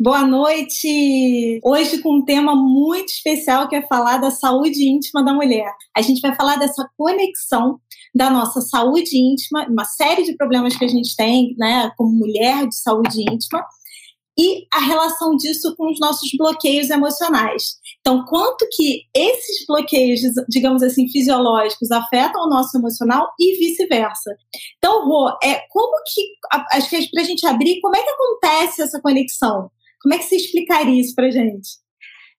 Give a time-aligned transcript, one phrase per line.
[0.00, 1.58] Boa noite!
[1.64, 5.72] Hoje com um tema muito especial que é falar da saúde íntima da mulher.
[5.92, 7.80] A gente vai falar dessa conexão
[8.14, 12.68] da nossa saúde íntima, uma série de problemas que a gente tem, né, como mulher
[12.68, 13.60] de saúde íntima,
[14.38, 17.74] e a relação disso com os nossos bloqueios emocionais.
[17.98, 24.30] Então, quanto que esses bloqueios, digamos assim, fisiológicos afetam o nosso emocional e vice-versa.
[24.76, 26.22] Então, Rô, é como que,
[26.72, 29.68] acho que é para a gente abrir, como é que acontece essa conexão?
[30.08, 31.68] Como é que você explicaria isso para gente?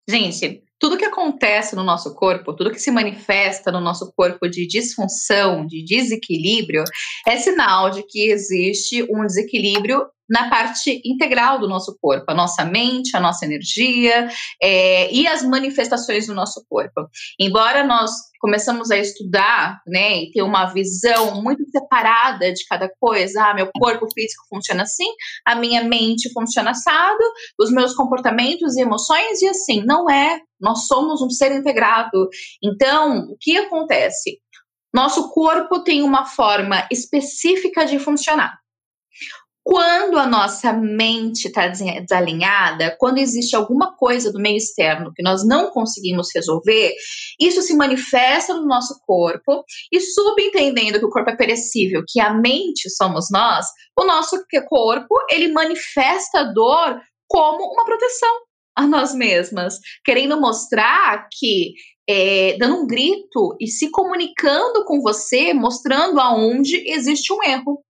[0.09, 4.65] Gente, tudo que acontece no nosso corpo, tudo que se manifesta no nosso corpo de
[4.65, 6.83] disfunção, de desequilíbrio,
[7.27, 12.63] é sinal de que existe um desequilíbrio na parte integral do nosso corpo, a nossa
[12.63, 14.29] mente, a nossa energia
[14.61, 17.07] é, e as manifestações do nosso corpo.
[17.39, 23.43] Embora nós começamos a estudar, né, e ter uma visão muito separada de cada coisa,
[23.43, 25.07] ah, meu corpo físico funciona assim,
[25.45, 27.23] a minha mente funciona assado,
[27.59, 30.39] os meus comportamentos e emoções e assim, não é.
[30.59, 32.27] Nós somos um ser integrado.
[32.61, 34.39] Então, o que acontece?
[34.93, 38.57] Nosso corpo tem uma forma específica de funcionar.
[39.71, 45.45] Quando a nossa mente está desalinhada, quando existe alguma coisa do meio externo que nós
[45.45, 46.91] não conseguimos resolver,
[47.39, 52.33] isso se manifesta no nosso corpo e subentendendo que o corpo é perecível, que a
[52.33, 58.39] mente somos nós, o nosso corpo ele manifesta a dor como uma proteção
[58.75, 61.73] a nós mesmas, querendo mostrar que
[62.09, 67.83] é, dando um grito e se comunicando com você, mostrando aonde existe um erro.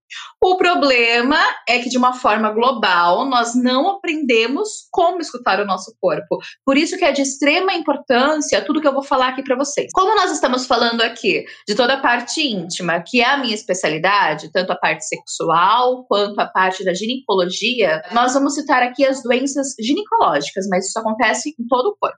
[0.44, 5.96] O problema é que, de uma forma global, nós não aprendemos como escutar o nosso
[6.02, 6.40] corpo.
[6.66, 9.92] Por isso que é de extrema importância tudo que eu vou falar aqui para vocês.
[9.94, 14.52] Como nós estamos falando aqui de toda a parte íntima, que é a minha especialidade,
[14.52, 19.76] tanto a parte sexual quanto a parte da ginecologia, nós vamos citar aqui as doenças
[19.80, 22.18] ginecológicas, mas isso acontece em todo o corpo.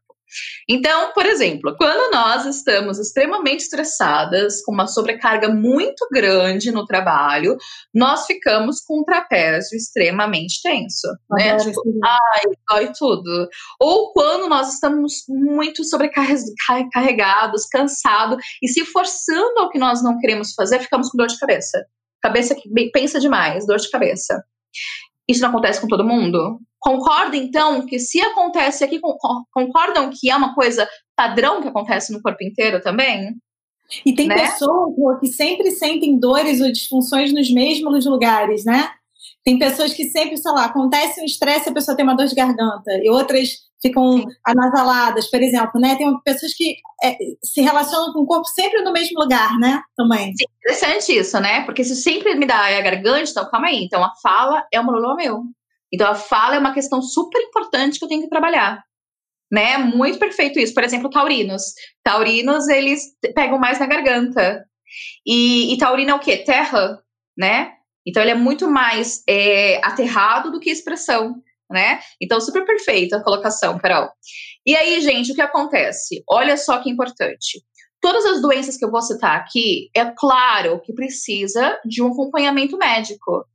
[0.70, 7.58] Então, por exemplo, quando nós estamos extremamente estressadas, com uma sobrecarga muito grande no trabalho,
[7.94, 11.58] nós ficamos com um trapézio extremamente tenso, né?
[11.58, 13.48] Tipo, ai, dói tudo.
[13.80, 20.54] Ou quando nós estamos muito sobrecarregados, cansados e se forçando ao que nós não queremos
[20.54, 21.86] fazer, ficamos com dor de cabeça.
[22.22, 24.44] Cabeça que pensa demais, dor de cabeça.
[25.28, 26.60] Isso não acontece com todo mundo?
[26.82, 29.00] Concorda, então, que se acontece aqui,
[29.54, 33.36] concordam que é uma coisa padrão que acontece no corpo inteiro também?
[34.06, 34.36] E tem né?
[34.36, 38.90] pessoas que sempre sentem dores ou disfunções nos mesmos lugares, né?
[39.44, 42.36] Tem pessoas que sempre, sei lá, acontece um estresse a pessoa tem uma dor de
[42.36, 43.50] garganta, e outras
[43.82, 44.26] ficam Sim.
[44.46, 45.96] anasaladas, por exemplo, né?
[45.96, 49.82] Tem pessoas que é, se relacionam com o corpo sempre no mesmo lugar, né?
[49.96, 50.34] Também.
[50.36, 51.64] Sim, interessante isso, né?
[51.66, 53.84] Porque se sempre me dá a garganta, então calma aí.
[53.84, 55.44] Então a fala é um problema meu.
[55.94, 58.84] Então a fala é uma questão super importante que eu tenho que trabalhar.
[59.52, 59.78] Né?
[59.78, 60.74] Muito perfeito isso.
[60.74, 61.74] Por exemplo, taurinos.
[62.04, 63.04] Taurinos, eles
[63.36, 64.66] pegam mais na garganta.
[65.26, 66.38] E, e taurino é o quê?
[66.38, 67.00] Terra,
[67.38, 67.74] né?
[68.06, 71.42] Então ele é muito mais é, aterrado do que expressão
[71.72, 72.00] né?
[72.22, 74.10] Então, super perfeita a colocação, Carol.
[74.66, 76.24] E aí, gente, o que acontece?
[76.30, 77.64] Olha só que importante.
[78.02, 82.78] Todas as doenças que eu vou citar aqui, é claro que precisa de um acompanhamento
[82.78, 83.46] médico.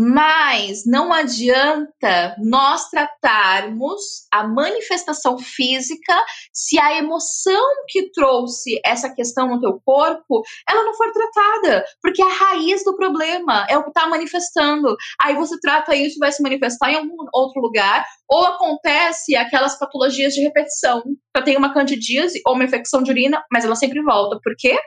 [0.00, 4.00] Mas não adianta nós tratarmos
[4.32, 6.14] a manifestação física
[6.52, 12.22] se a emoção que trouxe essa questão no teu corpo, ela não for tratada, porque
[12.22, 14.94] a raiz do problema é o que está manifestando.
[15.20, 19.76] Aí você trata isso e vai se manifestar em algum outro lugar, ou acontece aquelas
[19.80, 21.02] patologias de repetição.
[21.36, 24.38] Eu tenho uma candidíase ou uma infecção de urina, mas ela sempre volta.
[24.44, 24.78] Por quê?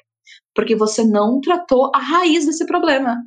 [0.55, 3.17] Porque você não tratou a raiz desse problema.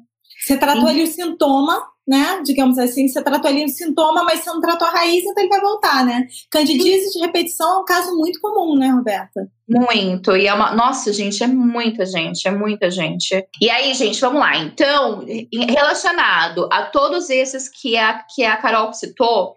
[0.45, 2.43] Você tratou ali o sintoma, né?
[2.45, 5.49] Digamos assim, você tratou ali o sintoma, mas você não tratou a raiz, então ele
[5.49, 6.27] vai voltar, né?
[6.51, 9.49] Candidíase de repetição é um caso muito comum, né, Roberta?
[9.67, 10.37] Muito.
[10.37, 10.75] E é uma.
[10.75, 13.43] Nossa, gente, é muita gente, é muita gente.
[13.59, 14.59] E aí, gente, vamos lá.
[14.59, 19.57] Então, relacionado a todos esses que a, que a Carol citou,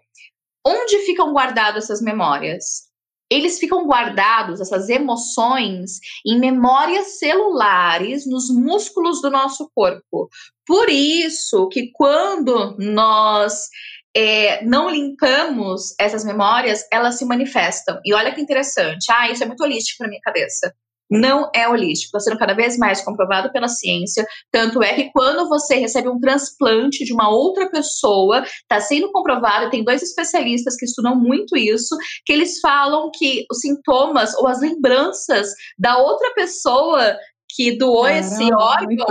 [0.66, 2.87] onde ficam guardadas essas memórias?
[3.30, 10.28] Eles ficam guardados, essas emoções, em memórias celulares nos músculos do nosso corpo.
[10.66, 13.68] Por isso que quando nós
[14.16, 18.00] é, não limpamos essas memórias, elas se manifestam.
[18.04, 19.06] E olha que interessante.
[19.10, 20.74] Ah, isso é muito holístico para minha cabeça
[21.10, 24.26] não é holístico, está sendo cada vez mais comprovado pela ciência.
[24.50, 29.70] Tanto é que quando você recebe um transplante de uma outra pessoa, está sendo comprovado,
[29.70, 34.60] tem dois especialistas que estudam muito isso, que eles falam que os sintomas ou as
[34.60, 37.16] lembranças da outra pessoa
[37.58, 39.06] que doou Caramba, esse órgão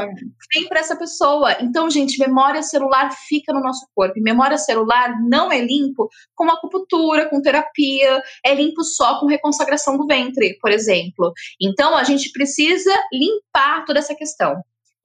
[0.53, 1.57] vem para essa pessoa.
[1.59, 4.17] Então, gente, memória celular fica no nosso corpo.
[4.17, 9.97] E memória celular não é limpo com acupuntura, com terapia, é limpo só com reconsagração
[9.97, 11.33] do ventre, por exemplo.
[11.61, 14.55] Então, a gente precisa limpar toda essa questão.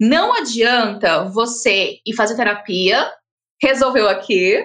[0.01, 3.11] Não adianta você ir fazer terapia,
[3.61, 4.65] resolveu aqui,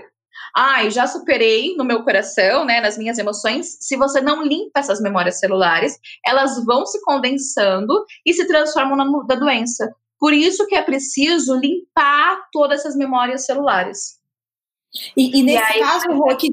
[0.57, 3.77] ai, já superei no meu coração, né, nas minhas emoções.
[3.79, 7.93] Se você não limpa essas memórias celulares, elas vão se condensando
[8.25, 9.87] e se transformam na da doença.
[10.19, 14.17] Por isso que é preciso limpar todas essas memórias celulares.
[15.15, 16.49] E, e nesse e aí, caso, Rô, que,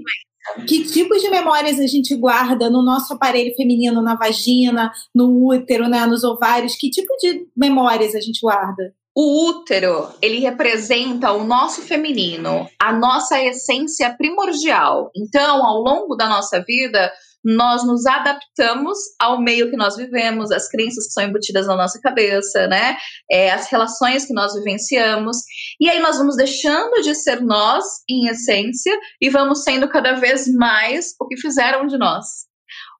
[0.68, 5.88] que tipos de memórias a gente guarda no nosso aparelho feminino, na vagina, no útero,
[5.88, 6.76] né, nos ovários?
[6.76, 8.94] Que tipo de memórias a gente guarda?
[9.16, 15.10] O útero, ele representa o nosso feminino, a nossa essência primordial.
[15.16, 17.12] Então, ao longo da nossa vida,
[17.44, 22.00] nós nos adaptamos ao meio que nós vivemos, as crenças que são embutidas na nossa
[22.00, 22.96] cabeça, né?
[23.30, 25.36] É, as relações que nós vivenciamos.
[25.78, 30.48] E aí nós vamos deixando de ser nós, em essência, e vamos sendo cada vez
[30.52, 32.43] mais o que fizeram de nós.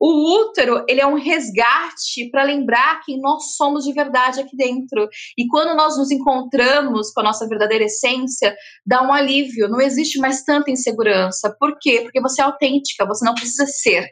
[0.07, 5.09] O útero, ele é um resgate para lembrar quem nós somos de verdade aqui dentro.
[5.39, 8.55] E quando nós nos encontramos com a nossa verdadeira essência,
[8.85, 11.57] dá um alívio, não existe mais tanta insegurança.
[11.59, 12.03] Por quê?
[12.03, 14.11] Porque você é autêntica, você não precisa ser.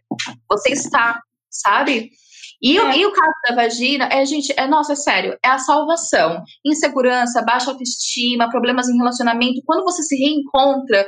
[0.49, 2.09] Você está, sabe?
[2.63, 2.97] E, é.
[2.97, 6.43] e, o caso da vagina é, gente, é, nossa, é sério, é a salvação.
[6.65, 9.61] Insegurança, baixa autoestima, problemas em relacionamento.
[9.67, 11.07] Quando você se reencontra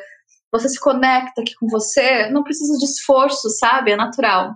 [0.54, 3.90] você se conecta aqui com você, não precisa de esforço, sabe?
[3.90, 4.52] É natural.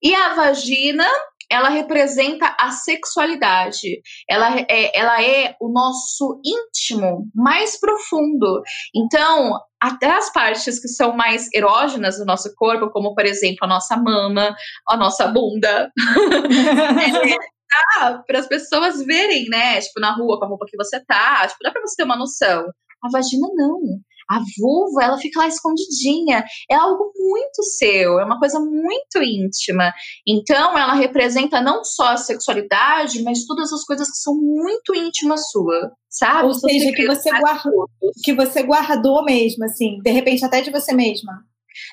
[0.00, 1.04] E a vagina,
[1.50, 4.02] ela representa a sexualidade.
[4.30, 8.62] Ela é, ela é o nosso íntimo mais profundo.
[8.94, 13.68] Então, até as partes que são mais erógenas do nosso corpo, como por exemplo a
[13.68, 14.54] nossa mama,
[14.88, 15.90] a nossa bunda,
[17.02, 17.36] é,
[18.26, 19.80] para as pessoas verem, né?
[19.80, 22.16] Tipo, na rua, com a roupa que você tá, tipo, dá para você ter uma
[22.16, 22.64] noção.
[23.02, 24.00] A vagina não.
[24.28, 26.44] A vulva, ela fica lá escondidinha.
[26.70, 29.92] É algo muito seu, é uma coisa muito íntima.
[30.26, 35.50] Então, ela representa não só a sexualidade, mas todas as coisas que são muito íntimas
[35.50, 36.48] sua, sabe?
[36.48, 37.88] Ou seja, que você guardou,
[38.24, 41.32] que você guardou mesmo, assim, de repente até de você mesma.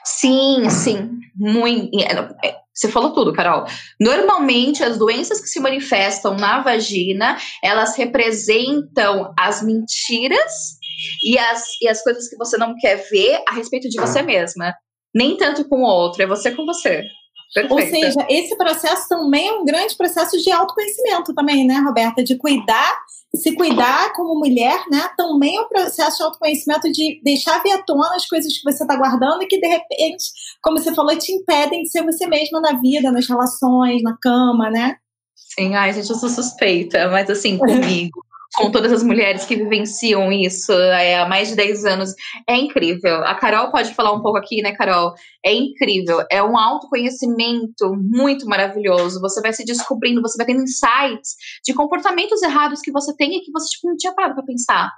[0.03, 1.91] Sim, sim, muito.
[1.99, 3.65] É, é, você falou tudo, Carol.
[3.99, 10.79] Normalmente, as doenças que se manifestam na vagina, elas representam as mentiras
[11.23, 14.73] e as, e as coisas que você não quer ver a respeito de você mesma.
[15.13, 17.03] Nem tanto com o outro, é você com você.
[17.53, 17.75] Perfeita.
[17.75, 22.23] Ou seja, esse processo também é um grande processo de autoconhecimento também, né, Roberta?
[22.23, 22.99] De cuidar,
[23.35, 25.07] se cuidar como mulher, né?
[25.15, 28.83] Também é um processo de autoconhecimento de deixar vir à tona as coisas que você
[28.83, 30.25] está guardando e que, de repente,
[30.63, 34.71] como você falou, te impedem de ser você mesma na vida, nas relações, na cama,
[34.71, 34.95] né?
[35.35, 38.19] Sim, ai, gente, eu sou suspeita, mas assim, comigo
[38.55, 42.13] com todas as mulheres que vivenciam isso é, há mais de 10 anos.
[42.47, 43.23] É incrível.
[43.25, 45.13] A Carol pode falar um pouco aqui, né, Carol?
[45.43, 46.23] É incrível.
[46.31, 49.19] É um autoconhecimento muito maravilhoso.
[49.21, 51.35] Você vai se descobrindo, você vai tendo insights
[51.65, 54.91] de comportamentos errados que você tem e que você tipo, não tinha parado para pensar.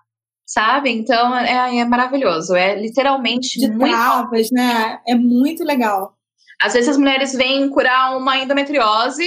[0.46, 0.92] Sabe?
[0.92, 2.56] Então é, é, maravilhoso.
[2.56, 3.90] É literalmente de muito.
[3.90, 5.00] Travas, né?
[5.08, 6.14] É muito legal.
[6.62, 9.26] Às vezes as mulheres vêm curar uma endometriose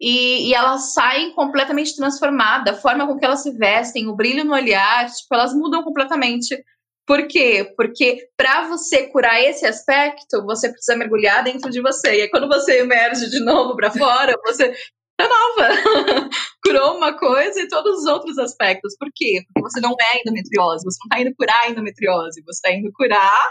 [0.00, 4.44] e, e, elas saem completamente transformadas, a forma com que elas se vestem, o brilho
[4.44, 6.62] no olhar, tipo, elas mudam completamente.
[7.06, 7.72] Por quê?
[7.76, 12.08] Porque para você curar esse aspecto, você precisa mergulhar dentro de você.
[12.08, 14.74] E aí, quando você emerge de novo para fora, você
[15.18, 15.68] é nova.
[16.64, 18.96] Curou uma coisa e todos os outros aspectos.
[18.98, 19.42] Por quê?
[19.46, 22.92] Porque você não é endometriose, você não está indo curar a endometriose, você está indo
[22.92, 23.50] curar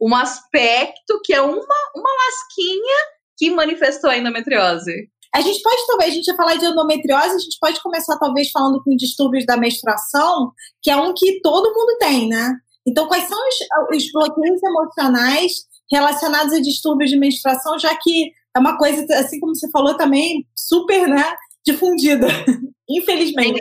[0.00, 2.96] um aspecto que é uma, uma lasquinha
[3.36, 5.08] que manifestou a endometriose.
[5.34, 8.50] A gente pode, talvez, a gente ia falar de endometriose, a gente pode começar, talvez,
[8.50, 12.54] falando com distúrbios da menstruação, que é um que todo mundo tem, né?
[12.86, 15.52] Então, quais são os, os bloqueios emocionais
[15.90, 20.46] relacionados a distúrbios de menstruação, já que é uma coisa, assim como você falou, também
[20.56, 21.24] super, né,
[21.64, 22.26] difundida,
[22.88, 23.60] infelizmente.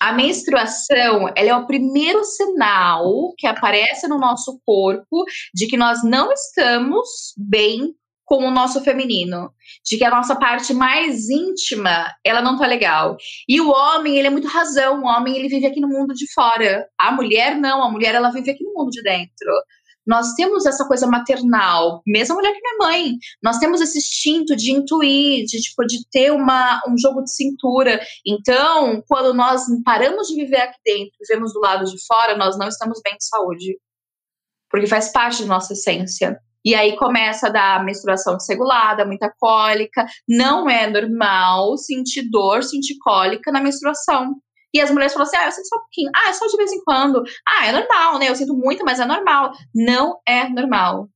[0.00, 6.02] A menstruação, ela é o primeiro sinal que aparece no nosso corpo de que nós
[6.02, 7.94] não estamos bem
[8.26, 9.52] com o nosso feminino,
[9.84, 13.16] de que a nossa parte mais íntima, ela não tá legal.
[13.48, 16.30] E o homem, ele é muito razão, o homem ele vive aqui no mundo de
[16.34, 16.86] fora.
[16.98, 19.48] A mulher não, a mulher ela vive aqui no mundo de dentro.
[20.04, 23.98] Nós temos essa coisa maternal, mesmo a mulher que não é mãe, nós temos esse
[23.98, 28.00] instinto de intuir, de tipo de ter uma, um jogo de cintura.
[28.24, 32.68] Então, quando nós paramos de viver aqui dentro, vivemos do lado de fora, nós não
[32.68, 33.78] estamos bem de saúde.
[34.70, 36.40] Porque faz parte da nossa essência.
[36.66, 40.04] E aí começa a dar menstruação desregulada, muita cólica.
[40.28, 44.34] Não é normal sentir dor, sentir cólica na menstruação.
[44.74, 46.10] E as mulheres falam assim: ah, eu sinto só um pouquinho.
[46.14, 47.22] Ah, é só de vez em quando.
[47.46, 48.28] Ah, é normal, né?
[48.28, 49.52] Eu sinto muito, mas é normal.
[49.72, 51.08] Não é normal.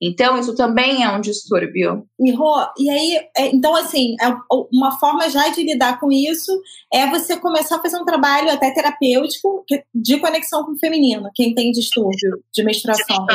[0.00, 2.06] Então, isso também é um distúrbio.
[2.20, 4.28] E, Rô, e aí, é, então, assim, é
[4.72, 6.52] uma forma já de lidar com isso
[6.92, 11.54] é você começar a fazer um trabalho até terapêutico de conexão com o feminino, quem
[11.54, 13.26] tem distúrbio de menstruação.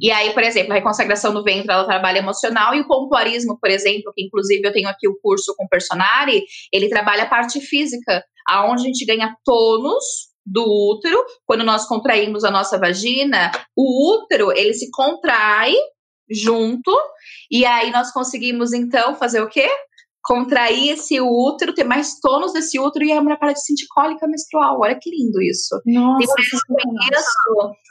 [0.00, 3.70] E aí, por exemplo, a reconsagração do ventre, ela trabalha emocional, e o pompoarismo, por
[3.70, 7.60] exemplo, que inclusive eu tenho aqui o curso com o Personari, ele trabalha a parte
[7.60, 14.16] física, aonde a gente ganha tônus do útero, quando nós contraímos a nossa vagina, o
[14.16, 15.74] útero ele se contrai
[16.30, 16.90] junto
[17.50, 19.68] e aí nós conseguimos então fazer o quê?
[20.24, 24.26] Contrair esse útero, ter mais tônus desse útero e a mulher para de sentir cólica
[24.26, 24.80] menstrual.
[24.80, 25.80] Olha que lindo isso.
[25.84, 26.26] Nossa, Tem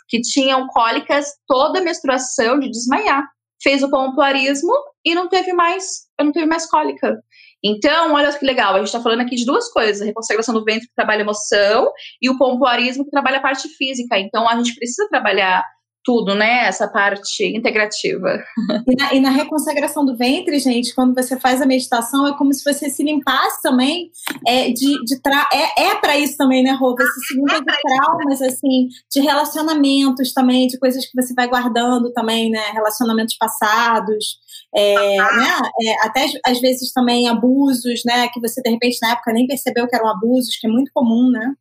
[0.07, 3.25] que tinham cólicas toda a menstruação de desmaiar.
[3.61, 4.73] Fez o pompoarismo
[5.05, 5.83] e não teve mais,
[6.19, 7.21] não teve mais cólica.
[7.63, 10.63] Então, olha que legal, a gente está falando aqui de duas coisas: a reconsagração do
[10.63, 11.91] ventre que trabalha emoção
[12.21, 14.17] e o pompoarismo que trabalha a parte física.
[14.17, 15.63] Então, a gente precisa trabalhar
[16.03, 16.67] tudo, né?
[16.67, 18.43] Essa parte integrativa.
[18.87, 22.53] E na, e na, reconsagração do ventre, gente, quando você faz a meditação, é como
[22.53, 24.11] se você se limpasse também
[24.45, 26.95] é, de, de tra é, é para isso também, né, Rô?
[26.95, 32.11] Você se limpa de traumas, assim, de relacionamentos também, de coisas que você vai guardando
[32.11, 32.71] também, né?
[32.73, 34.39] Relacionamentos passados,
[34.75, 35.59] é, né?
[35.83, 38.27] É, até às vezes também abusos, né?
[38.29, 41.29] Que você de repente na época nem percebeu que eram abusos, que é muito comum,
[41.31, 41.53] né?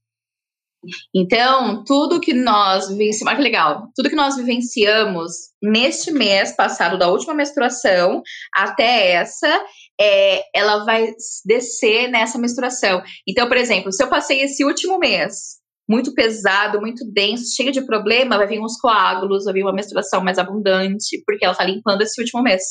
[1.14, 5.32] Então, tudo que nós vivenciamos, que legal, tudo que nós vivenciamos
[5.62, 8.22] neste mês passado, da última menstruação
[8.54, 9.64] até essa,
[10.00, 11.12] é, ela vai
[11.44, 13.02] descer nessa menstruação.
[13.28, 17.84] Então, por exemplo, se eu passei esse último mês muito pesado, muito denso, cheio de
[17.84, 22.02] problema, vai vir uns coágulos, vai vir uma menstruação mais abundante, porque ela está limpando
[22.02, 22.62] esse último mês.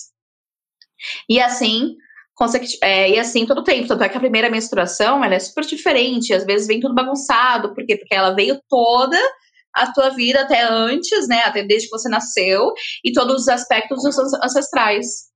[1.30, 1.96] E assim,
[2.82, 3.88] é, e assim todo o tempo.
[3.88, 7.74] Tanto é que a primeira menstruação ela é super diferente, às vezes vem tudo bagunçado,
[7.74, 9.18] porque, porque ela veio toda
[9.74, 11.44] a tua vida até antes, né?
[11.44, 12.72] Até desde que você nasceu,
[13.04, 15.30] e todos os aspectos dos ancestrais.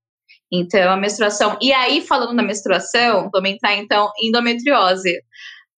[0.51, 1.57] Então, a menstruação.
[1.61, 5.11] E aí, falando da menstruação, vamos entrar então endometriose.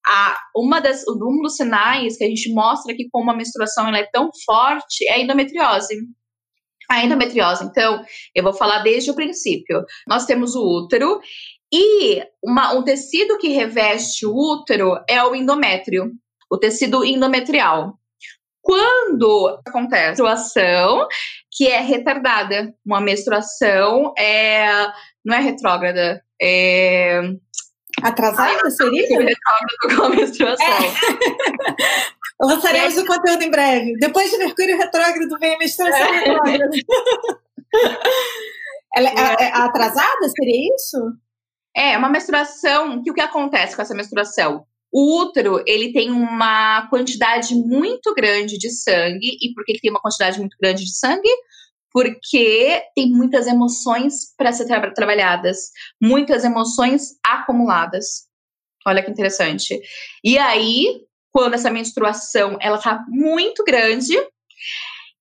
[0.05, 3.98] A, uma das, um dos sinais que a gente mostra que como a menstruação ela
[3.98, 5.96] é tão forte é a endometriose.
[6.89, 9.84] A endometriose, então, eu vou falar desde o princípio.
[10.08, 11.20] Nós temos o útero
[11.74, 16.12] e uma, um tecido que reveste o útero é o endométrio,
[16.50, 17.98] o tecido endometrial.
[18.62, 21.08] Quando acontece a menstruação
[21.51, 24.68] que é retardada, uma menstruação é,
[25.24, 27.22] não é retrógrada, é
[28.01, 29.08] Atrasada seria?
[29.08, 30.65] Retrógrado com a menstruação.
[30.68, 30.94] É.
[32.42, 33.94] Lançaremos o conteúdo em breve.
[33.98, 36.20] Depois de Mercúrio retrógrado vem a menstruação é.
[36.20, 36.70] retrógrada.
[38.96, 40.30] Ela é, é atrasada?
[40.38, 40.98] Seria isso?
[41.75, 43.01] É, uma menstruação.
[43.04, 44.65] Que o que acontece com essa menstruação?
[44.92, 49.38] O útero, ele tem uma quantidade muito grande de sangue.
[49.42, 51.30] E por que, que tem uma quantidade muito grande de sangue?
[51.92, 55.58] Porque tem muitas emoções para ser tra trabalhadas,
[56.01, 58.27] muitas emoções acumuladas.
[58.88, 59.80] Olha que interessante.
[60.24, 61.01] E aí,
[61.36, 64.15] quando essa menstruação ela tá muito grande,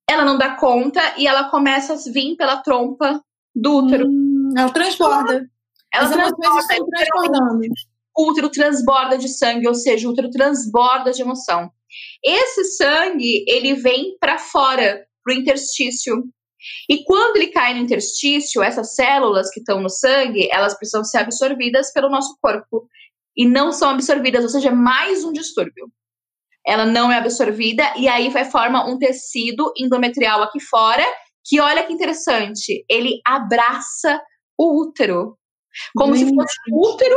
[0.08, 3.20] ela não dá conta e ela começa a vir pela trompa
[3.52, 4.06] do útero.
[4.06, 5.44] Hum, ela transborda.
[5.92, 7.62] Ela As transborda, estão transbordando.
[8.16, 11.68] O útero transborda de sangue, ou seja, o útero transborda de emoção.
[12.24, 16.22] Esse sangue, ele vem para fora, pro interstício.
[16.88, 21.18] E quando ele cai no interstício, essas células que estão no sangue, elas precisam ser
[21.18, 22.86] absorvidas pelo nosso corpo.
[23.36, 25.90] E não são absorvidas, ou seja, é mais um distúrbio
[26.66, 31.04] ela não é absorvida e aí vai forma um tecido endometrial aqui fora,
[31.44, 34.20] que olha que interessante, ele abraça
[34.58, 35.36] o útero,
[35.94, 37.16] como se fosse um útero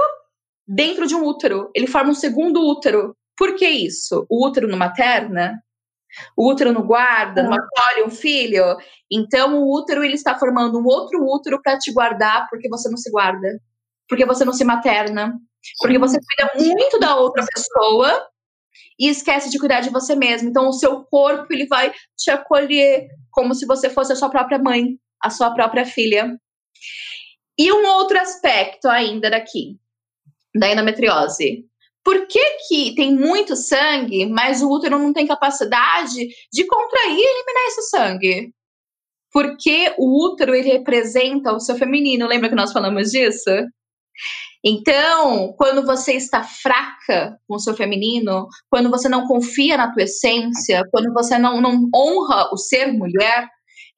[0.67, 1.71] dentro de um útero.
[1.73, 3.15] Ele forma um segundo útero.
[3.37, 4.25] Por que isso?
[4.29, 5.53] O útero não materna?
[6.35, 8.63] O útero não guarda, não acolhe um filho?
[9.11, 12.97] Então o útero ele está formando um outro útero para te guardar porque você não
[12.97, 13.47] se guarda,
[14.09, 15.33] porque você não se materna,
[15.79, 18.27] porque você cuida muito da outra pessoa
[18.99, 20.49] e esquece de cuidar de você mesmo.
[20.49, 24.57] Então, o seu corpo ele vai te acolher como se você fosse a sua própria
[24.57, 26.35] mãe, a sua própria filha.
[27.57, 29.77] E um outro aspecto ainda daqui,
[30.55, 31.65] da endometriose.
[32.03, 37.35] Por que, que tem muito sangue, mas o útero não tem capacidade de contrair e
[37.35, 38.53] eliminar esse sangue?
[39.31, 42.27] Porque o útero ele representa o seu feminino.
[42.27, 43.49] Lembra que nós falamos disso?
[44.63, 50.03] Então, quando você está fraca com o seu feminino, quando você não confia na tua
[50.03, 53.47] essência, quando você não, não honra o ser mulher,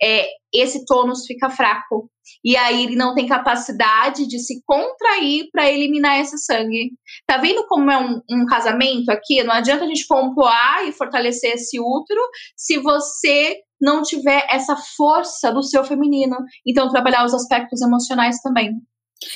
[0.01, 2.09] é, esse tônus fica fraco.
[2.43, 6.91] E aí ele não tem capacidade de se contrair para eliminar esse sangue.
[7.25, 9.43] Tá vendo como é um, um, casamento aqui?
[9.43, 12.21] Não adianta a gente pompoar e fortalecer esse útero
[12.55, 16.37] se você não tiver essa força do seu feminino.
[16.65, 18.71] Então, trabalhar os aspectos emocionais também.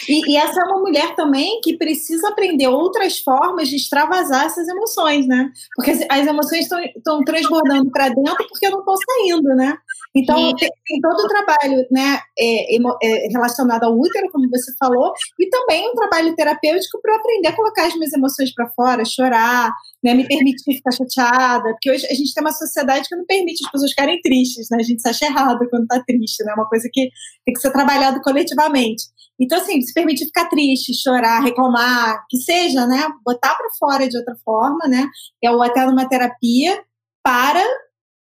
[0.08, 4.68] E, e, essa é uma mulher também que precisa aprender outras formas de extravasar essas
[4.68, 5.52] emoções, né?
[5.76, 9.78] Porque as, as emoções estão transbordando para dentro porque não estão saindo, né?
[10.16, 15.12] Então, tem, tem, todo o trabalho né, é, é, relacionado ao útero, como você falou,
[15.40, 19.72] e também um trabalho terapêutico para aprender a colocar as minhas emoções para fora, chorar,
[20.04, 23.66] né, me permitir ficar chateada, porque hoje a gente tem uma sociedade que não permite
[23.66, 24.78] as pessoas ficarem tristes, né?
[24.80, 26.52] A gente se acha errado quando está triste, né?
[26.52, 27.10] É uma coisa que
[27.46, 29.06] tem que ser trabalhado coletivamente.
[29.40, 33.08] Então, assim, se permitir ficar triste, chorar, reclamar, que seja, né?
[33.26, 35.08] Botar para fora de outra forma, né?
[35.46, 36.82] Ou até numa terapia
[37.24, 37.64] para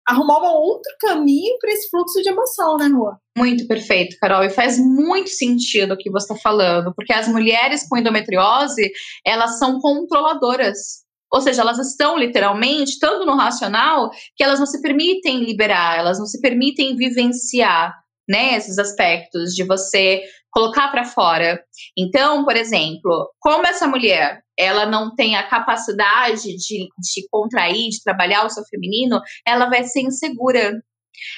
[0.07, 3.19] arrumar um outro caminho para esse fluxo de emoção, né, Rua?
[3.37, 4.43] Muito perfeito, Carol.
[4.43, 8.91] E faz muito sentido o que você está falando, porque as mulheres com endometriose,
[9.25, 11.03] elas são controladoras.
[11.31, 16.17] Ou seja, elas estão literalmente, tanto no racional, que elas não se permitem liberar, elas
[16.17, 17.93] não se permitem vivenciar
[18.27, 21.61] né, esses aspectos de você colocar para fora.
[21.97, 28.03] Então, por exemplo, como essa mulher ela não tem a capacidade de, de contrair, de
[28.03, 30.73] trabalhar o seu feminino, ela vai ser insegura.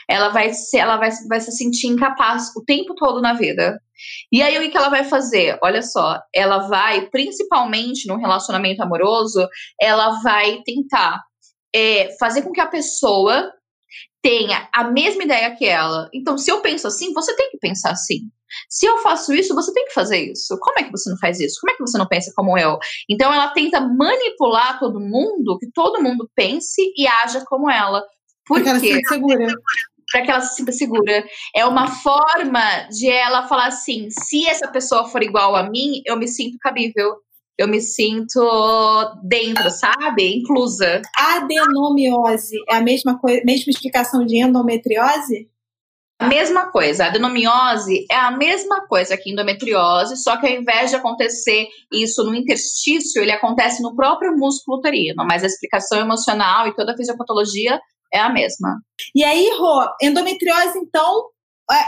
[0.10, 3.80] Ela vai, ser, ela vai, vai se sentir incapaz o tempo todo na vida.
[4.32, 5.58] E aí, o que ela vai fazer?
[5.62, 9.48] Olha só, ela vai, principalmente no relacionamento amoroso,
[9.80, 11.20] ela vai tentar
[11.74, 13.52] é, fazer com que a pessoa
[14.22, 16.10] tenha a mesma ideia que ela.
[16.14, 18.30] Então, se eu penso assim, você tem que pensar assim.
[18.70, 20.58] Se eu faço isso, você tem que fazer isso.
[20.60, 21.60] Como é que você não faz isso?
[21.62, 22.78] Como é que você não pensa como eu?
[23.10, 28.04] Então, ela tenta manipular todo mundo, que todo mundo pense e haja como ela.
[28.46, 29.02] Por Porque quê?
[30.12, 31.24] Para que ela se sinta segura.
[31.56, 36.18] É uma forma de ela falar assim: se essa pessoa for igual a mim, eu
[36.18, 37.16] me sinto cabível
[37.62, 38.42] eu me sinto
[39.24, 40.38] dentro, sabe?
[40.38, 41.02] Inclusa.
[41.16, 45.48] Adenomiose é a mesma coisa, mesma explicação de endometriose?
[46.22, 47.06] A mesma coisa.
[47.06, 52.24] A adenomiose é a mesma coisa que endometriose, só que ao invés de acontecer isso
[52.24, 56.96] no interstício, ele acontece no próprio músculo uterino, mas a explicação emocional e toda a
[56.96, 57.82] fisiopatologia
[58.14, 58.78] é a mesma.
[59.16, 61.26] E aí, Rô, endometriose, então,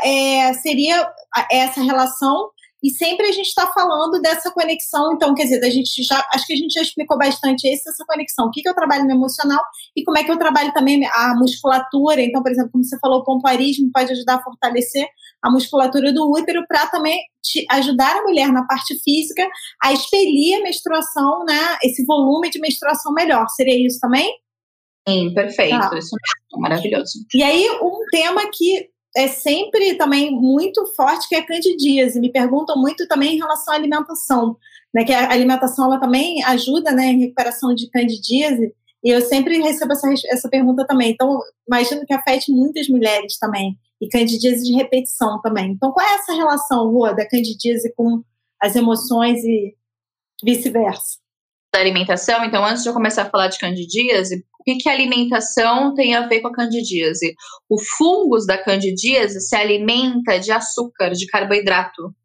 [0.03, 1.07] é, seria
[1.51, 2.49] essa relação
[2.83, 6.45] e sempre a gente está falando dessa conexão, então, quer dizer, a gente já, acho
[6.45, 8.47] que a gente já explicou bastante essa, essa conexão.
[8.47, 9.63] O que, que eu trabalho no emocional
[9.95, 12.21] e como é que eu trabalho também a musculatura.
[12.21, 15.07] Então, por exemplo, como você falou, o pompoarismo pode ajudar a fortalecer
[15.41, 17.19] a musculatura do útero para também
[17.71, 19.47] ajudar a mulher na parte física
[19.81, 21.77] a expelir a menstruação, né?
[21.83, 23.47] Esse volume de menstruação melhor.
[23.49, 24.29] Seria isso também?
[25.07, 25.77] Sim, perfeito.
[25.77, 25.97] Tá.
[25.97, 27.25] Isso é maravilhoso.
[27.33, 32.19] E aí, um tema que é sempre também muito forte, que é a candidíase.
[32.19, 34.58] Me perguntam muito também em relação à alimentação,
[34.93, 35.04] né?
[35.04, 38.73] Que a alimentação ela também ajuda, né, em recuperação de candidíase.
[39.04, 41.12] E eu sempre recebo essa, essa pergunta também.
[41.12, 43.78] Então, imagino que afete muitas mulheres também.
[44.02, 45.71] E candidíase de repetição também.
[45.71, 48.23] Então, qual é essa relação, Rua, da candidíase com
[48.62, 49.76] as emoções e
[50.43, 51.19] vice-versa?
[51.73, 54.93] Da alimentação, então, antes de eu começar a falar de candidíase, o que, que a
[54.93, 57.36] alimentação tem a ver com a candidíase?
[57.69, 62.15] O fungus da candidíase se alimenta de açúcar, de carboidrato.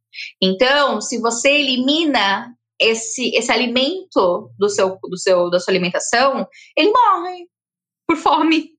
[0.40, 6.46] Então, se você elimina esse, esse alimento do seu, do seu, da sua alimentação,
[6.76, 7.48] ele morre
[8.06, 8.70] por fome.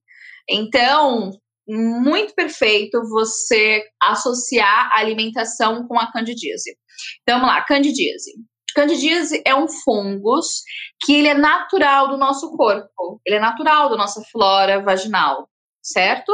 [0.48, 1.30] Então,
[1.68, 6.78] muito perfeito você associar a alimentação com a candidíase.
[7.22, 8.32] Então, vamos lá, candidíase.
[8.72, 10.62] Candidíase é um fungos
[11.00, 15.48] que ele é natural do nosso corpo, ele é natural da nossa flora vaginal,
[15.82, 16.32] certo?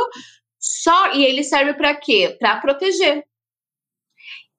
[0.58, 2.36] Só e ele serve para quê?
[2.38, 3.24] Para proteger.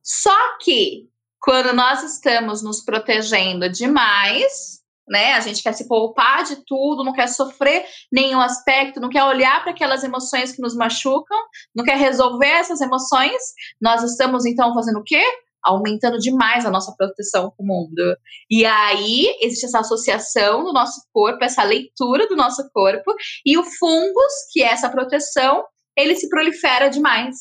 [0.01, 1.09] Só que
[1.39, 5.33] quando nós estamos nos protegendo demais, né?
[5.33, 9.61] A gente quer se poupar de tudo, não quer sofrer nenhum aspecto, não quer olhar
[9.61, 11.37] para aquelas emoções que nos machucam,
[11.73, 13.41] não quer resolver essas emoções.
[13.79, 15.23] Nós estamos então fazendo o quê?
[15.67, 18.17] Aumentando demais a nossa proteção com o mundo.
[18.49, 23.13] E aí existe essa associação do nosso corpo, essa leitura do nosso corpo,
[23.45, 25.63] e o fungus, que é essa proteção,
[25.97, 27.35] ele se prolifera demais.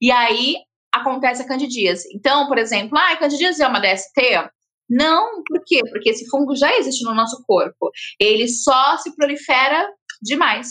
[0.00, 0.56] E aí
[0.92, 2.08] acontece a candidíase.
[2.14, 4.48] Então, por exemplo, ah, a candidíase é uma DST?
[4.88, 5.80] Não, por quê?
[5.90, 7.90] Porque esse fungo já existe no nosso corpo.
[8.18, 9.86] Ele só se prolifera
[10.22, 10.70] demais.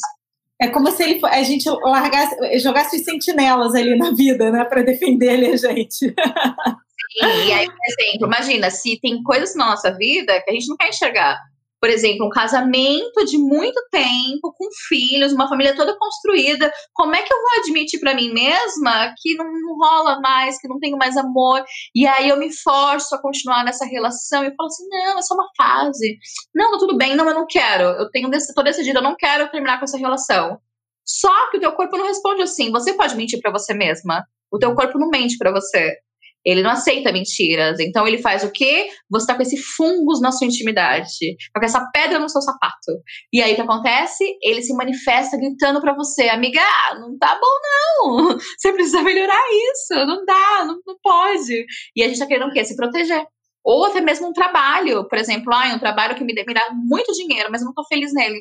[0.62, 5.34] É como se ele, a gente largasse, jogasse sentinelas ali na vida, né, para defender
[5.34, 6.06] ele a gente.
[7.22, 10.78] e aí, por exemplo, imagina, se tem coisas na nossa vida que a gente não
[10.78, 11.38] quer enxergar.
[11.80, 17.22] Por exemplo, um casamento de muito tempo, com filhos, uma família toda construída, como é
[17.22, 19.46] que eu vou admitir para mim mesma que não,
[19.78, 21.64] rola mais, que não tenho mais amor?
[21.94, 25.36] E aí eu me forço a continuar nessa relação e falo assim: não, é só
[25.36, 26.18] uma fase.
[26.54, 27.84] Não, tá tudo bem, não, eu não quero.
[27.84, 30.60] Eu tenho tô decidida, eu não quero terminar com essa relação.
[31.06, 32.72] Só que o teu corpo não responde assim.
[32.72, 34.26] Você pode mentir para você mesma.
[34.52, 35.98] O teu corpo não mente para você.
[36.46, 37.80] Ele não aceita mentiras.
[37.80, 38.88] Então ele faz o quê?
[39.10, 42.92] Você tá com esse fungos na sua intimidade, tá com essa pedra no seu sapato.
[43.34, 44.24] E aí o que acontece?
[44.42, 46.62] Ele se manifesta gritando para você, amiga,
[47.00, 48.38] não tá bom não.
[48.58, 50.06] Você precisa melhorar isso.
[50.06, 51.66] Não dá, não, não pode.
[51.96, 52.64] E a gente tá querendo o quê?
[52.64, 53.26] Se proteger.
[53.64, 57.50] Ou até mesmo um trabalho, por exemplo, ah, um trabalho que me dá muito dinheiro,
[57.52, 58.40] mas eu não tô feliz nele.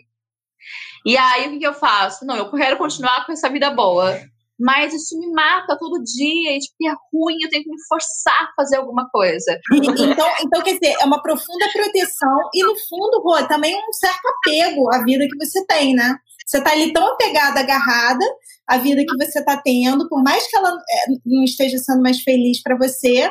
[1.06, 2.26] E aí o que eu faço?
[2.26, 4.18] Não, eu quero continuar com essa vida boa
[4.58, 8.42] mas isso me mata todo dia, e tipo, é ruim, eu tenho que me forçar
[8.44, 9.58] a fazer alguma coisa.
[9.72, 14.26] Então, então, quer dizer, é uma profunda proteção e, no fundo, Rô, também um certo
[14.26, 16.16] apego à vida que você tem, né?
[16.46, 18.24] Você tá ali tão apegada, agarrada
[18.66, 22.20] à vida que você tá tendo, por mais que ela é, não esteja sendo mais
[22.20, 23.30] feliz para você,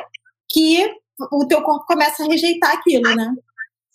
[0.50, 0.90] que
[1.32, 3.32] o teu corpo começa a rejeitar aquilo, né?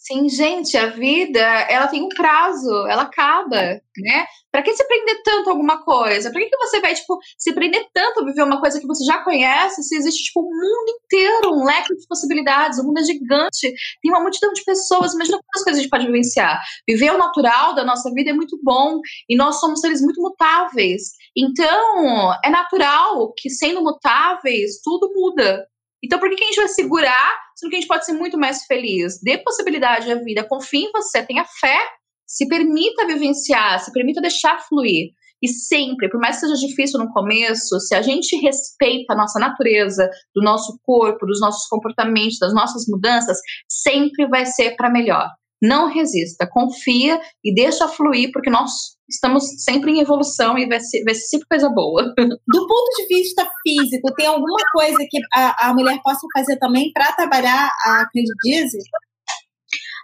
[0.01, 3.57] Sim, gente, a vida, ela tem um prazo, ela acaba,
[3.97, 4.25] né?
[4.49, 6.31] Para que se prender tanto a alguma coisa?
[6.31, 9.03] Para que, que você vai, tipo, se prender tanto a viver uma coisa que você
[9.03, 13.03] já conhece, se existe, tipo, um mundo inteiro, um leque de possibilidades, o mundo é
[13.03, 16.61] gigante, tem uma multidão de pessoas, imagina quantas coisas a gente pode vivenciar.
[16.87, 21.11] Viver o natural da nossa vida é muito bom, e nós somos seres muito mutáveis.
[21.35, 25.67] Então, é natural que, sendo mutáveis, tudo muda.
[26.03, 28.37] Então, por que, que a gente vai segurar, sendo que a gente pode ser muito
[28.37, 29.19] mais feliz?
[29.21, 31.77] Dê possibilidade à vida, confie em você, tenha fé,
[32.25, 35.11] se permita vivenciar, se permita deixar fluir.
[35.41, 39.39] E sempre, por mais que seja difícil no começo, se a gente respeita a nossa
[39.39, 45.29] natureza, do nosso corpo, dos nossos comportamentos, das nossas mudanças, sempre vai ser para melhor.
[45.61, 48.71] Não resista, confia e deixa fluir, porque nós
[49.09, 52.03] estamos sempre em evolução e vai ser, vai ser sempre coisa boa.
[52.17, 56.91] Do ponto de vista físico, tem alguma coisa que a, a mulher possa fazer também
[56.93, 58.77] para trabalhar a candidíase?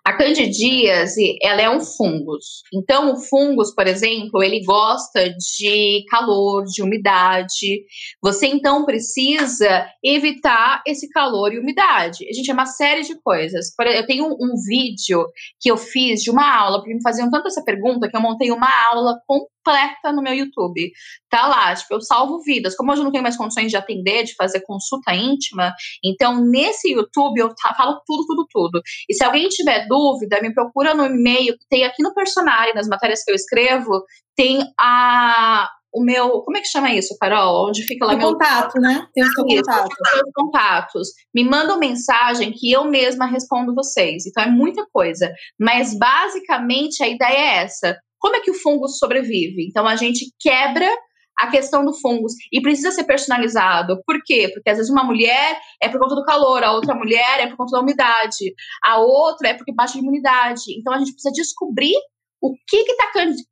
[0.05, 2.61] A candidíase, ela é um fungus.
[2.71, 7.83] Então, o fungus, por exemplo, ele gosta de calor, de umidade.
[8.21, 12.23] Você, então, precisa evitar esse calor e umidade.
[12.29, 13.73] A gente é uma série de coisas.
[13.79, 15.25] Eu tenho um, vídeo
[15.59, 18.51] que eu fiz de uma aula, porque me faziam tanto essa pergunta que eu montei
[18.51, 20.91] uma aula com completa no meu YouTube.
[21.29, 22.75] Tá lá, tipo, eu salvo vidas.
[22.75, 25.73] Como hoje eu não tenho mais condições de atender, de fazer consulta íntima,
[26.03, 28.81] então nesse YouTube eu falo tudo, tudo, tudo.
[29.09, 32.87] E se alguém tiver dúvida, me procura no e-mail que tem aqui no personagem, nas
[32.87, 34.03] matérias que eu escrevo,
[34.35, 36.41] tem a, o meu.
[36.41, 37.69] Como é que chama isso, Carol?
[37.69, 38.31] Onde fica lá o meu.
[38.31, 39.07] contato, né?
[39.13, 39.89] Tem o seu contato.
[39.91, 41.07] Os contatos.
[41.33, 44.25] Me mandam mensagem que eu mesma respondo vocês.
[44.25, 45.31] Então é muita coisa.
[45.59, 47.97] Mas basicamente a ideia é essa.
[48.25, 49.67] Como é que o fungo sobrevive?
[49.67, 50.89] Então a gente quebra
[51.37, 54.01] a questão do fungo e precisa ser personalizado.
[54.03, 54.49] Por quê?
[54.51, 57.55] Porque às vezes uma mulher é por conta do calor, a outra mulher é por
[57.55, 58.51] conta da umidade,
[58.83, 60.63] a outra é porque baixa imunidade.
[60.75, 61.93] Então a gente precisa descobrir
[62.41, 63.11] o que está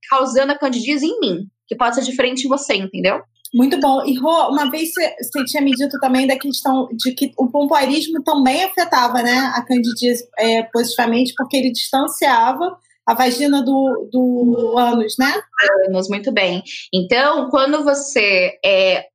[0.10, 3.22] causando a candidíase em mim, que pode ser diferente em você, entendeu?
[3.54, 4.04] Muito bom.
[4.08, 8.24] E Rô, uma vez você, tinha me dito também da questão de que o pompoarismo
[8.24, 15.16] também afetava né, a candidíase é, positivamente, porque ele distanciava a vagina do, do ânus,
[15.20, 15.42] né?
[15.88, 16.64] Ânus, muito bem.
[16.94, 19.06] Então, quando você é.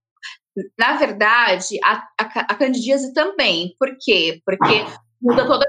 [0.77, 3.77] Na verdade, a, a, a candidíase também.
[3.79, 4.43] Por quê?
[4.45, 4.85] Porque
[5.23, 5.67] muda toda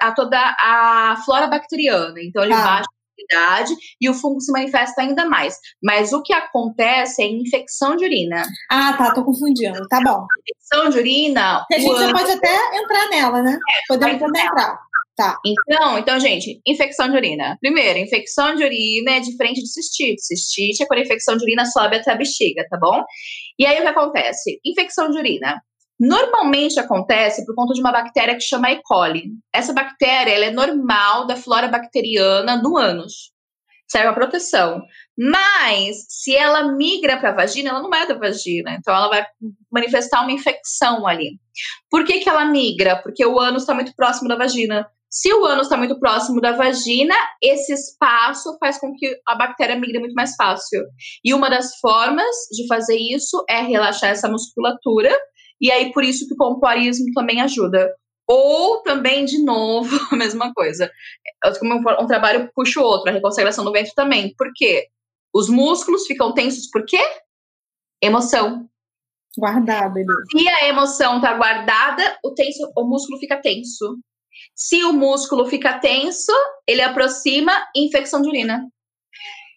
[0.00, 2.14] a, toda a flora bacteriana.
[2.22, 2.62] Então, ele ah.
[2.62, 5.58] baixa a idade e o fungo se manifesta ainda mais.
[5.82, 8.42] Mas o que acontece é infecção de urina.
[8.70, 9.86] Ah, tá, tô confundindo.
[9.88, 10.26] Tá bom.
[10.40, 11.66] Infecção de urina.
[11.68, 13.52] Que a gente já pode até entrar nela, né?
[13.52, 14.78] É, Podemos até entrar.
[15.20, 15.36] Tá.
[15.44, 17.58] Então, então, gente, infecção de urina.
[17.60, 20.22] Primeiro, infecção de urina é diferente de cistite.
[20.22, 23.04] Cistite é quando a infecção de urina sobe até a bexiga, tá bom?
[23.58, 24.58] E aí o que acontece?
[24.64, 25.60] Infecção de urina.
[26.00, 28.80] Normalmente acontece por conta de uma bactéria que chama E.
[28.82, 29.24] coli.
[29.52, 33.30] Essa bactéria ela é normal da flora bacteriana do ânus.
[33.86, 34.80] Serve a proteção.
[35.18, 38.74] Mas, se ela migra para a vagina, ela não é da vagina.
[38.78, 39.26] Então, ela vai
[39.70, 41.38] manifestar uma infecção ali.
[41.90, 42.96] Por que, que ela migra?
[43.02, 44.88] Porque o ânus está muito próximo da vagina.
[45.10, 49.76] Se o ânus está muito próximo da vagina, esse espaço faz com que a bactéria
[49.76, 50.84] migre muito mais fácil.
[51.24, 55.10] E uma das formas de fazer isso é relaxar essa musculatura,
[55.60, 57.92] e aí por isso que o pompoarismo também ajuda.
[58.28, 60.88] Ou também, de novo, a mesma coisa.
[61.60, 64.32] Um, um trabalho puxa o outro, a reconsagração do ventre também.
[64.38, 64.86] Por quê?
[65.34, 67.02] Os músculos ficam tensos por quê?
[68.00, 68.68] Emoção.
[69.36, 70.00] Guardada.
[70.30, 73.98] Se a emoção está guardada, o, tenso, o músculo fica tenso.
[74.54, 76.32] Se o músculo fica tenso,
[76.66, 78.66] ele aproxima infecção de urina.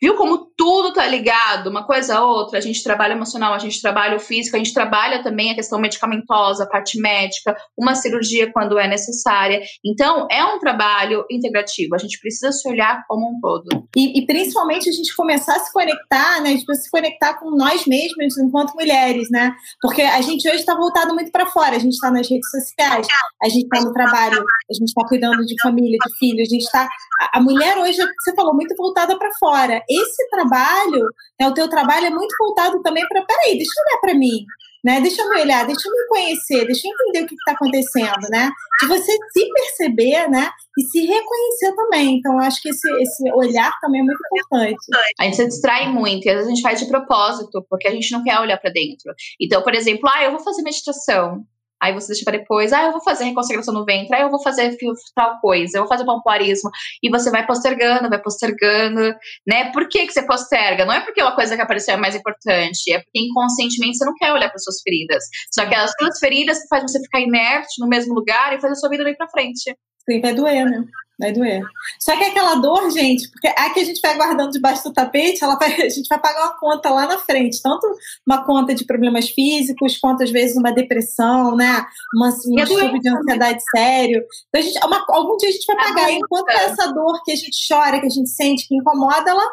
[0.04, 2.58] Viu como tudo tá ligado, uma coisa a outra?
[2.58, 5.80] A gente trabalha emocional, a gente trabalha o físico, a gente trabalha também a questão
[5.80, 9.62] medicamentosa, a parte médica, uma cirurgia quando é necessária.
[9.82, 13.88] Então, é um trabalho integrativo, a gente precisa se olhar como um todo.
[13.96, 16.50] E, e principalmente a gente começar a se conectar, né?
[16.50, 19.54] A gente precisa se conectar com nós mesmos enquanto mulheres, né?
[19.82, 23.08] Porque a gente hoje está voltado muito para fora, a gente está nas redes sociais,
[23.42, 26.66] a gente está no trabalho, a gente está cuidando de família, de filhos, a gente
[26.66, 26.89] está.
[27.34, 31.06] A mulher hoje, você falou, muito voltada para fora esse trabalho,
[31.40, 34.46] né, o teu trabalho é muito voltado também para, peraí, deixa eu olhar para mim,
[34.84, 35.00] né?
[35.00, 38.30] Deixa eu me olhar, deixa eu me conhecer, deixa eu entender o que está acontecendo,
[38.30, 38.52] né?
[38.82, 40.50] De você se perceber, né?
[40.78, 42.18] E se reconhecer também.
[42.18, 44.86] Então, acho que esse, esse olhar também é muito importante.
[45.20, 47.92] A gente se distrai muito, e às vezes a gente faz de propósito, porque a
[47.92, 49.14] gente não quer olhar para dentro.
[49.40, 51.46] Então, por exemplo, ah, eu vou fazer meditação
[51.84, 54.41] aí você deixa para depois, ah, eu vou fazer reconsagração no ventre, ah, eu vou
[54.41, 54.76] fazer
[55.15, 56.69] tal coisa, eu vou fazer pompoarismo,
[57.02, 59.13] e você vai postergando, vai postergando,
[59.48, 59.72] né?
[59.72, 60.86] Por que, que você posterga?
[60.86, 64.15] Não é porque uma coisa que apareceu é mais importante, é porque inconscientemente você não
[64.15, 65.24] quer olhar para suas feridas.
[65.54, 68.76] Só que as suas feridas faz você ficar inerte no mesmo lugar e fazer a
[68.76, 69.76] sua vida ir para frente.
[70.10, 70.84] Sim, vai doer, né?
[71.20, 71.62] Vai doer.
[72.00, 75.44] Só que aquela dor, gente, porque a que a gente vai guardando debaixo do tapete,
[75.44, 77.62] ela vai, a gente vai pagar uma conta lá na frente.
[77.62, 77.88] Tanto
[78.28, 81.86] uma conta de problemas físicos, quanto às vezes uma depressão, né?
[82.16, 84.24] Uma, um distúrbio de ansiedade sério.
[84.50, 86.12] Então, a gente, uma, algum dia a gente vai pagar.
[86.12, 89.44] Enquanto essa dor que a gente chora, que a gente sente, que incomoda, ela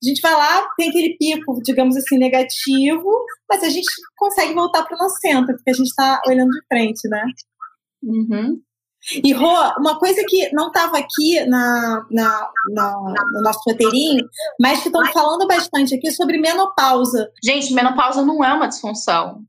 [0.00, 3.10] a gente vai lá, tem aquele pico, digamos assim, negativo,
[3.50, 6.60] mas a gente consegue voltar para o nosso centro, porque a gente está olhando de
[6.68, 7.24] frente, né?
[8.04, 8.60] Uhum.
[9.24, 12.92] E Rô, uma coisa que não estava aqui na, na, na,
[13.32, 14.28] no nosso roteirinho,
[14.60, 17.30] mas que estão falando bastante aqui sobre menopausa.
[17.42, 19.42] Gente, menopausa não é uma disfunção.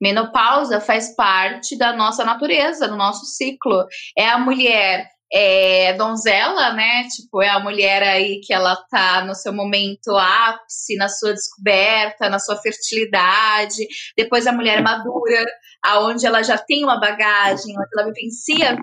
[0.00, 3.86] Menopausa faz parte da nossa natureza, do nosso ciclo.
[4.16, 7.08] É a mulher é, donzela, né?
[7.08, 12.28] Tipo, é a mulher aí que ela tá no seu momento ápice, na sua descoberta,
[12.28, 13.86] na sua fertilidade.
[14.16, 15.44] Depois a mulher madura,
[15.84, 18.76] aonde ela já tem uma bagagem, onde ela vivencia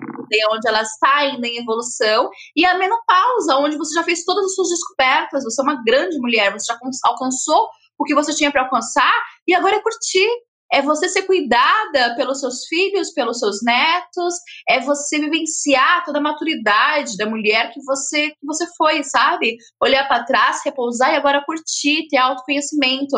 [0.50, 2.30] onde ela está ainda em evolução.
[2.56, 6.18] E a menopausa, onde você já fez todas as suas descobertas, você é uma grande
[6.18, 9.12] mulher, você já alcançou o que você tinha para alcançar
[9.46, 10.26] e agora é curtir
[10.72, 14.34] é você ser cuidada pelos seus filhos, pelos seus netos,
[14.68, 19.56] é você vivenciar toda a maturidade da mulher que você que você foi, sabe?
[19.82, 23.16] Olhar para trás, repousar e agora curtir, ter autoconhecimento.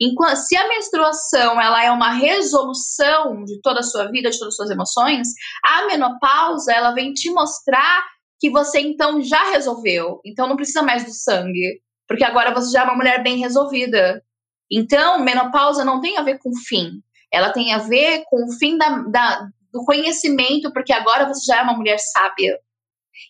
[0.00, 4.52] Enquanto se a menstruação ela é uma resolução de toda a sua vida, de todas
[4.52, 5.28] as suas emoções,
[5.64, 8.04] a menopausa ela vem te mostrar
[8.38, 10.20] que você então já resolveu.
[10.24, 14.22] Então não precisa mais do sangue, porque agora você já é uma mulher bem resolvida.
[14.70, 17.02] Então, menopausa não tem a ver com fim,
[17.32, 21.60] ela tem a ver com o fim da, da do conhecimento, porque agora você já
[21.60, 22.58] é uma mulher sábia.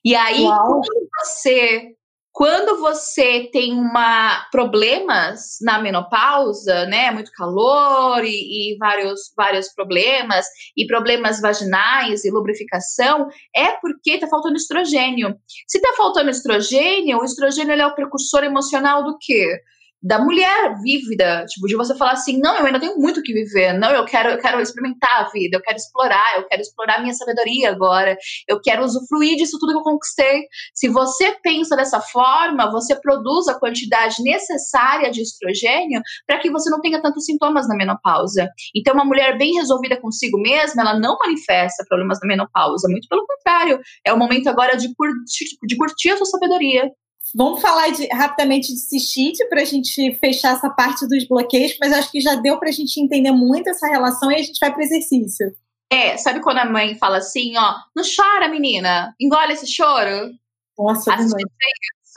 [0.04, 0.66] E aí, Uau.
[0.66, 1.94] quando você
[2.32, 10.46] quando você tem uma problemas na menopausa, né, muito calor e, e, vários, vários problemas,
[10.76, 15.36] e problemas vaginais e lubrificação, é porque está faltando estrogênio.
[15.66, 19.60] Se está faltando estrogênio, o estrogênio é o precursor emocional do quê?
[20.02, 23.74] Da mulher vívida, tipo, de você falar assim, não, eu ainda tenho muito que viver,
[23.74, 27.12] não, eu quero, eu quero experimentar a vida, eu quero explorar, eu quero explorar minha
[27.12, 28.16] sabedoria agora,
[28.48, 30.44] eu quero usufruir disso tudo que eu conquistei.
[30.74, 36.70] Se você pensa dessa forma, você produz a quantidade necessária de estrogênio para que você
[36.70, 38.48] não tenha tantos sintomas na menopausa.
[38.74, 43.26] Então, uma mulher bem resolvida consigo mesma, ela não manifesta problemas na menopausa, muito pelo
[43.26, 46.90] contrário, é o momento agora de curtir, de curtir a sua sabedoria,
[47.34, 51.92] Vamos falar de, rapidamente de cistite para a gente fechar essa parte dos bloqueios, mas
[51.92, 54.70] acho que já deu para a gente entender muito essa relação e a gente vai
[54.70, 55.54] para o exercício.
[55.92, 60.30] É, sabe quando a mãe fala assim, ó, não chora, menina, engole esse choro?
[60.78, 61.44] Nossa, mãe.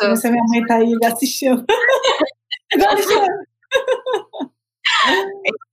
[0.10, 1.66] Você, minha mãe tá aí assistindo.
[2.74, 4.50] engole esse choro.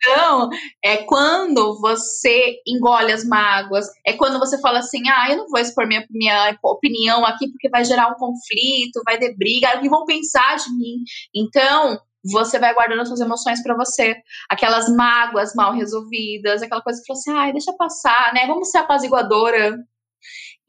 [0.02, 0.48] Então,
[0.82, 5.60] é quando você engole as mágoas, é quando você fala assim: ah, eu não vou
[5.60, 9.88] expor minha, minha opinião aqui porque vai gerar um conflito, vai ter briga, o que
[9.88, 11.02] vão pensar de mim?
[11.34, 14.16] Então, você vai guardando suas emoções para você.
[14.48, 18.46] Aquelas mágoas mal resolvidas, aquela coisa que fala assim: ai, deixa passar, né?
[18.46, 19.76] Vamos ser apaziguadora.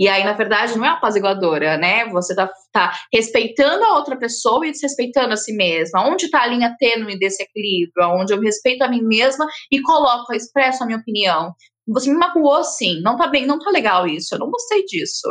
[0.01, 2.09] E aí, na verdade, não é apaziguadora, né?
[2.09, 6.09] Você tá, tá respeitando a outra pessoa e desrespeitando a si mesma.
[6.09, 8.09] Onde tá a linha tênue desse equilíbrio?
[8.09, 11.53] Onde eu respeito a mim mesma e coloco, expresso a minha opinião.
[11.87, 12.99] Você me magoou, sim.
[13.03, 14.33] Não tá bem, não tá legal isso.
[14.33, 15.27] Eu não gostei disso.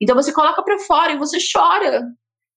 [0.00, 2.00] Então você coloca para fora e você chora.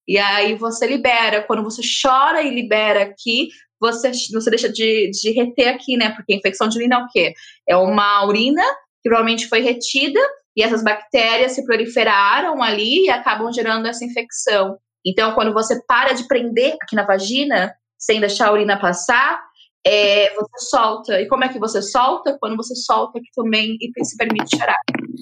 [0.07, 1.43] E aí você libera.
[1.43, 6.11] Quando você chora e libera aqui, você, você deixa de, de reter aqui, né?
[6.15, 7.33] Porque infecção de urina é o quê?
[7.67, 8.63] É uma urina
[9.03, 10.21] que provavelmente foi retida
[10.57, 14.75] e essas bactérias se proliferaram ali e acabam gerando essa infecção.
[15.05, 19.39] Então, quando você para de prender aqui na vagina, sem deixar a urina passar,
[19.85, 21.21] é, você solta.
[21.21, 22.35] E como é que você solta?
[22.39, 24.75] Quando você solta aqui também e se permite cheirar.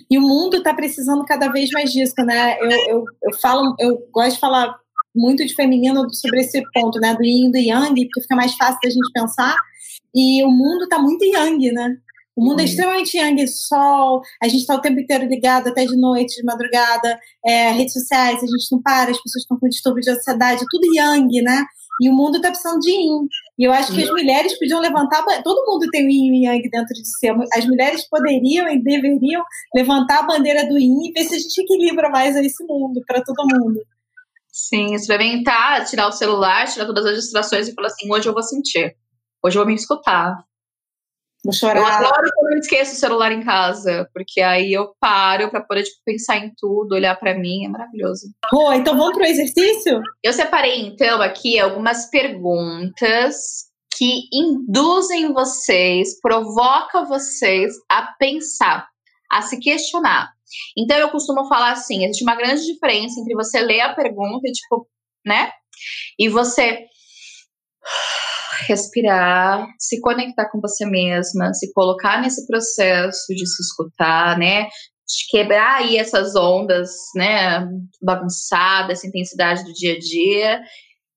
[0.10, 2.58] E o mundo está precisando cada vez mais disso, né?
[2.60, 4.74] Eu, eu, eu falo, eu gosto de falar
[5.14, 7.14] muito de feminino sobre esse ponto, né?
[7.14, 9.56] Do yin e do yang, porque fica mais fácil da gente pensar.
[10.16, 11.98] E o mundo está muito yang, né?
[12.36, 12.68] O mundo é uhum.
[12.68, 17.18] extremamente yang, sol, a gente está o tempo inteiro ligado, até de noite, de madrugada,
[17.46, 20.94] é, redes sociais, a gente não para, as pessoas estão com distúrbio de ansiedade, tudo
[20.94, 21.66] yang, né?
[22.02, 23.28] E o mundo está precisando de yin.
[23.58, 25.24] E eu acho que as mulheres podiam levantar.
[25.44, 27.28] Todo mundo tem o yin e yang dentro de si.
[27.56, 29.42] As mulheres poderiam e deveriam
[29.74, 33.24] levantar a bandeira do yin e ver se a gente equilibra mais esse mundo para
[33.24, 33.80] todo mundo.
[34.52, 38.44] Sim, experimentar, tirar o celular, tirar todas as distrações e falar assim: hoje eu vou
[38.44, 38.94] sentir.
[39.44, 40.36] Hoje eu vou me escutar.
[41.46, 41.78] Vou chorar.
[41.78, 45.84] Eu adoro quando eu esqueço o celular em casa, porque aí eu paro para poder
[45.84, 48.28] tipo, pensar em tudo, olhar para mim, é maravilhoso.
[48.50, 50.02] Pô, então vamos pro exercício?
[50.24, 53.36] Eu separei então aqui algumas perguntas
[53.96, 58.88] que induzem vocês, provoca vocês a pensar,
[59.32, 60.32] a se questionar.
[60.76, 64.52] Então eu costumo falar assim, existe uma grande diferença entre você ler a pergunta e
[64.52, 64.88] tipo,
[65.24, 65.52] né?
[66.18, 66.86] E você
[68.68, 74.66] respirar, se conectar com você mesma, se colocar nesse processo de se escutar, né?
[74.66, 77.68] De quebrar aí essas ondas, né?
[78.02, 80.62] Bagunçadas, essa intensidade do dia a dia.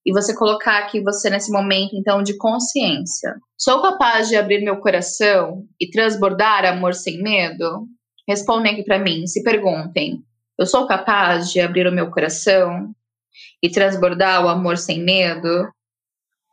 [0.04, 3.34] E você colocar aqui você nesse momento, então, de consciência.
[3.58, 7.86] Sou capaz de abrir meu coração e transbordar amor sem medo?
[8.26, 10.22] Respondem aqui para mim, se perguntem.
[10.58, 12.92] Eu sou capaz de abrir o meu coração
[13.62, 15.68] e transbordar o amor sem medo?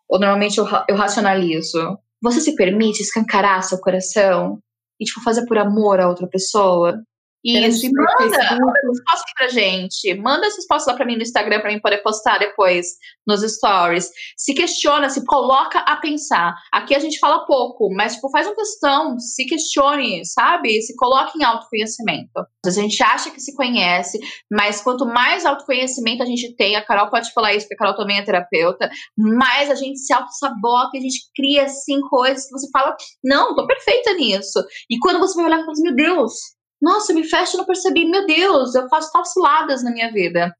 [0.09, 1.97] Ou normalmente eu, eu racionalizo.
[2.21, 4.59] Você se permite escancarar seu coração
[4.99, 7.01] e, tipo, fazer por amor a outra pessoa?
[7.45, 10.15] E manda, manda essas fotos pra gente.
[10.15, 12.87] Manda essas fotos lá pra mim no Instagram pra mim poder postar depois
[13.27, 14.09] nos stories.
[14.35, 16.55] Se questiona, se coloca a pensar.
[16.73, 20.81] Aqui a gente fala pouco, mas tipo, faz uma questão, se questione, sabe?
[20.81, 22.31] Se coloque em autoconhecimento.
[22.65, 24.19] A gente acha que se conhece,
[24.51, 27.95] mas quanto mais autoconhecimento a gente tem, a Carol pode falar isso, porque a Carol
[27.95, 32.67] também é terapeuta, mais a gente se auto-sabota, a gente cria assim coisas que você
[32.71, 34.63] fala, não, tô perfeita nisso.
[34.89, 36.33] E quando você vai olhar e fala assim, meu Deus,
[36.81, 38.05] nossa, eu me fecho e não percebi.
[38.05, 40.53] Meu Deus, eu faço tal ciladas na minha vida.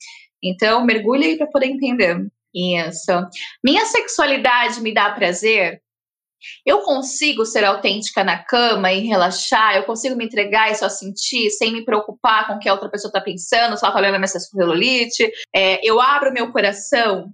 [0.44, 2.28] Então, mergulhe aí para poder entender.
[2.54, 3.12] Isso.
[3.64, 5.82] Minha sexualidade me dá prazer?
[6.66, 9.76] Eu consigo ser autêntica na cama e relaxar?
[9.76, 12.90] Eu consigo me entregar e só sentir sem me preocupar com o que a outra
[12.90, 15.30] pessoa está pensando, se ela está olhando a minha celulite?
[15.54, 17.34] É, eu abro meu coração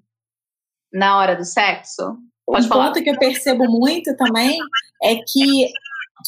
[0.92, 2.18] na hora do sexo?
[2.46, 2.88] Pode um falar.
[2.88, 4.58] ponto que eu percebo muito também
[5.04, 5.68] é que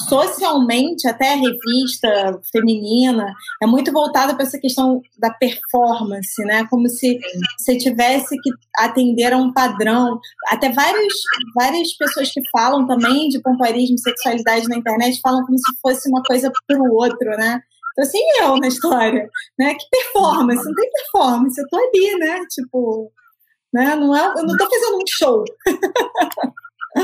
[0.08, 6.65] socialmente, até a revista feminina é muito voltada para essa questão da performance, né?
[6.69, 7.19] Como se
[7.58, 10.19] você tivesse que atender a um padrão.
[10.49, 11.13] Até várias,
[11.56, 16.10] várias pessoas que falam também de pompoarismo e sexualidade na internet falam como se fosse
[16.10, 17.62] uma coisa para o outro, né?
[17.93, 19.75] Então, assim, eu na história, né?
[19.75, 20.65] Que performance?
[20.65, 22.39] Não tem performance, eu tô ali, né?
[22.49, 23.12] Tipo,
[23.73, 23.95] né?
[23.95, 25.43] Não é, eu não tô fazendo um show.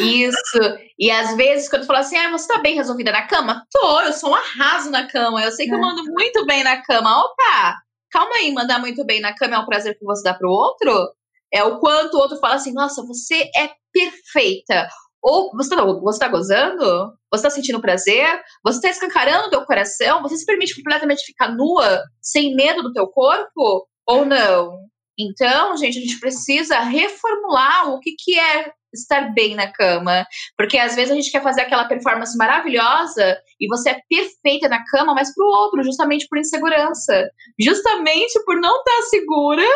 [0.01, 0.77] Isso.
[0.97, 3.63] E às vezes, quando fala assim, ah, você tá bem resolvida na cama?
[3.71, 5.43] Tô, eu sou um arraso na cama.
[5.43, 5.75] Eu sei que é.
[5.75, 7.23] eu mando muito bem na cama.
[7.23, 7.75] Opa,
[8.11, 11.11] calma aí, mandar muito bem na cama é um prazer que você dá pro outro?
[11.53, 14.87] É o quanto o outro fala assim, nossa, você é perfeita.
[15.21, 17.13] Ou você tá, você tá gozando?
[17.31, 18.41] Você tá sentindo prazer?
[18.63, 20.21] Você tá escancarando o teu coração?
[20.21, 23.87] Você se permite completamente ficar nua, sem medo do teu corpo?
[24.07, 24.89] Ou não?
[25.19, 30.25] Então, gente, a gente precisa reformular o que, que é estar bem na cama.
[30.57, 34.83] Porque às vezes a gente quer fazer aquela performance maravilhosa e você é perfeita na
[34.85, 37.29] cama, mas pro outro, justamente por insegurança.
[37.59, 39.67] Justamente por não estar segura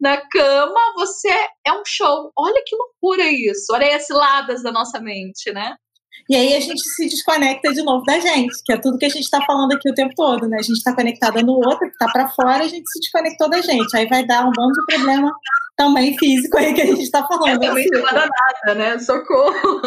[0.00, 1.30] na cama, você
[1.64, 2.32] é um show.
[2.36, 3.72] Olha que loucura isso.
[3.72, 5.76] Olha as ciladas da nossa mente, né?
[6.28, 9.10] E aí a gente se desconecta de novo da gente, que é tudo que a
[9.10, 10.58] gente está falando aqui o tempo todo, né?
[10.58, 13.60] A gente está conectada no outro, que está para fora, a gente se desconectou da
[13.60, 13.96] gente.
[13.96, 15.32] Aí vai dar um bando de problema
[15.76, 17.62] também físico aí que a gente está falando.
[17.62, 18.98] Eu também não nada, né?
[18.98, 19.80] Socorro.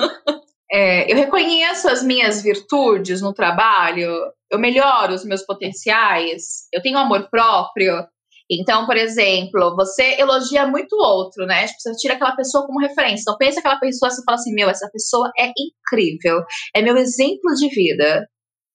[0.71, 4.11] É, eu reconheço as minhas virtudes no trabalho,
[4.51, 8.05] eu melhoro os meus potenciais, eu tenho amor próprio.
[8.49, 11.67] Então, por exemplo, você elogia muito outro, né?
[11.67, 13.21] Tipo, você tira aquela pessoa como referência.
[13.21, 16.43] Então, pensa aquela pessoa, você fala assim: meu, essa pessoa é incrível,
[16.75, 18.27] é meu exemplo de vida.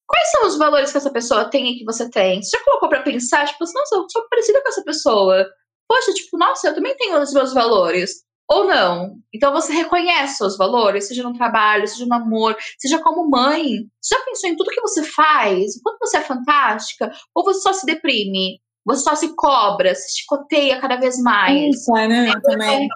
[0.07, 2.42] Quais são os valores que essa pessoa tem e que você tem?
[2.42, 5.47] Você já colocou para pensar, tipo, assim, nossa, eu sou parecida com essa pessoa
[5.90, 8.22] poxa, tipo, nossa, eu também tenho os meus valores.
[8.49, 9.16] ou não.
[9.32, 13.64] Então você reconhece seus valores, seja no trabalho, seja no amor, seja como mãe.
[14.01, 15.76] Você já pensou em tudo que você faz?
[15.76, 17.12] O quanto você é fantástica?
[17.34, 18.61] Ou você só se deprime?
[18.87, 21.76] Você só se cobra, se chicoteia cada vez mais?
[21.76, 22.33] Isso, né?
[22.43, 22.89] Também.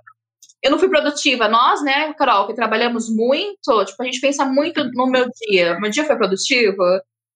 [0.62, 1.46] Eu não fui produtiva.
[1.46, 5.78] Nós, né, Carol, que trabalhamos muito, tipo, a gente pensa muito no meu dia.
[5.78, 6.82] Meu dia foi produtivo?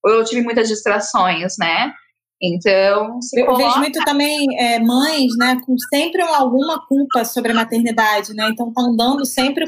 [0.04, 1.92] Ou eu tive muitas distrações, né?
[2.40, 3.64] Então, eu coloca...
[3.64, 8.48] vejo muito também é, mães, né, com sempre alguma culpa sobre a maternidade, né?
[8.50, 9.66] Então, tá andando sempre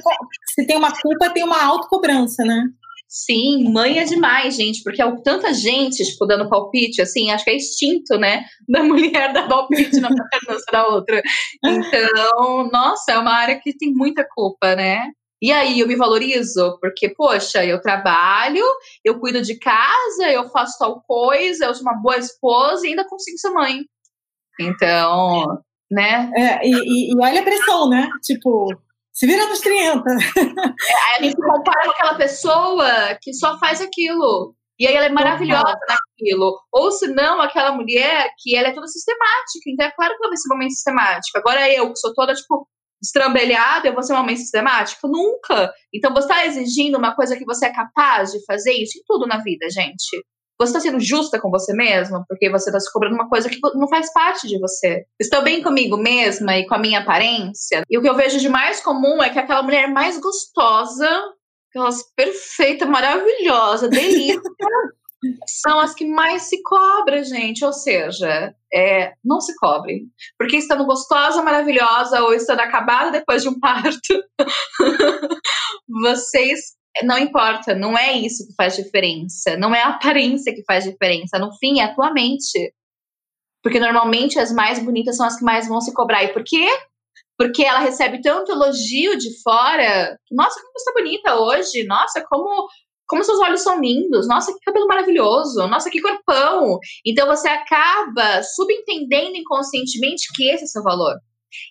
[0.55, 2.62] se tem uma culpa, tem uma autocobrança, né?
[3.12, 7.50] Sim, mãe é demais, gente, porque é tanta gente, tipo, dando palpite, assim, acho que
[7.50, 11.20] é instinto, né, da mulher dar palpite na maternidade da outra.
[11.64, 15.11] Então, nossa, é uma área que tem muita culpa, né?
[15.42, 18.64] E aí eu me valorizo, porque, poxa, eu trabalho,
[19.04, 23.08] eu cuido de casa, eu faço tal coisa, eu sou uma boa esposa e ainda
[23.08, 23.80] consigo ser mãe.
[24.61, 25.58] Então,
[25.90, 26.30] né?
[26.36, 28.08] É, e, e, olha a pressão, né?
[28.22, 28.68] Tipo,
[29.12, 30.02] se vira nos 30.
[30.08, 34.54] É, aí a gente compara com aquela pessoa que só faz aquilo.
[34.78, 36.58] E aí ela é maravilhosa naquilo.
[36.72, 39.68] Ou se não, aquela mulher que ela é toda sistemática.
[39.68, 41.38] Então é claro que ela vai ser uma mãe sistemática.
[41.38, 42.66] Agora eu, que sou toda, tipo,
[43.02, 45.06] estrambelhada, eu vou ser uma mãe sistemática?
[45.06, 45.72] Nunca.
[45.92, 49.26] Então você está exigindo uma coisa que você é capaz de fazer isso em tudo
[49.26, 50.24] na vida, gente.
[50.61, 53.58] Você está sendo justa com você mesma, porque você está se cobrando uma coisa que
[53.74, 55.06] não faz parte de você.
[55.18, 57.82] Estou bem comigo mesma e com a minha aparência.
[57.88, 61.08] E o que eu vejo de mais comum é que aquela mulher mais gostosa,
[61.70, 64.38] aquelas perfeita, maravilhosa, delícia,
[65.46, 67.64] são as que mais se cobram, gente.
[67.64, 70.02] Ou seja, é, não se cobre.
[70.38, 74.22] Porque estando gostosa, maravilhosa ou estando acabada depois de um parto,
[75.88, 76.78] vocês.
[77.05, 79.57] Não importa, não é isso que faz diferença.
[79.57, 81.38] Não é a aparência que faz diferença.
[81.38, 82.74] No fim, é a tua mente.
[83.62, 86.24] Porque normalmente as mais bonitas são as que mais vão se cobrar.
[86.24, 86.66] E por quê?
[87.38, 90.18] Porque ela recebe tanto elogio de fora.
[90.30, 91.84] Nossa, como você tá bonita hoje.
[91.84, 92.68] Nossa, como
[93.11, 96.78] como seus olhos são lindos, nossa, que cabelo maravilhoso, nossa, que corpão.
[97.05, 101.16] Então você acaba subentendendo inconscientemente que esse é seu valor.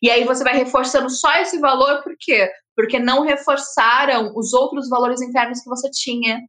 [0.03, 2.51] E aí você vai reforçando só esse valor, por quê?
[2.80, 6.39] Porque não reforçaram os outros valores internos que você tinha.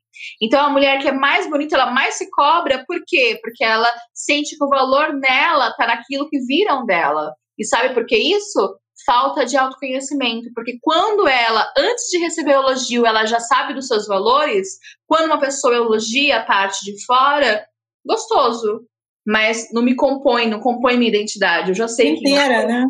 [0.41, 3.37] Então a mulher que é mais bonita, ela mais se cobra, por quê?
[3.43, 7.35] Porque ela sente que o valor nela tá naquilo que viram dela.
[7.59, 8.79] E sabe por que isso?
[9.07, 13.87] falta de autoconhecimento, porque quando ela, antes de receber o elogio, ela já sabe dos
[13.87, 17.65] seus valores, quando uma pessoa elogia a parte de fora,
[18.05, 18.85] gostoso,
[19.27, 21.71] mas não me compõe, não compõe minha identidade.
[21.71, 22.87] Eu já sei inteira, que né?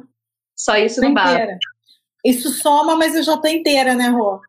[0.57, 1.59] Só isso não basta.
[2.25, 4.41] Isso soma, mas eu já tô inteira, né, Rô?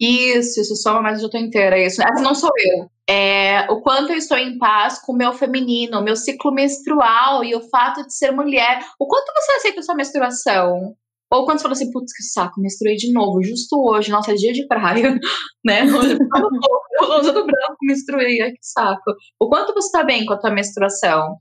[0.00, 1.78] Isso, isso soma, mas eu já tô inteira.
[1.78, 2.02] Isso.
[2.02, 2.90] Essa não sou eu.
[3.08, 7.44] É, o quanto eu estou em paz com o meu feminino, o meu ciclo menstrual
[7.44, 8.84] e o fato de ser mulher.
[8.98, 10.94] O quanto você aceita a sua menstruação?
[11.32, 14.34] Ou quando você fala assim, putz, que saco, menstruei de novo, justo hoje, nossa, é
[14.34, 15.16] dia de praia,
[15.64, 15.84] né?
[15.84, 19.12] Hoje eu do branco, menstruei, que saco.
[19.38, 21.36] O quanto você tá bem com a tua menstruação?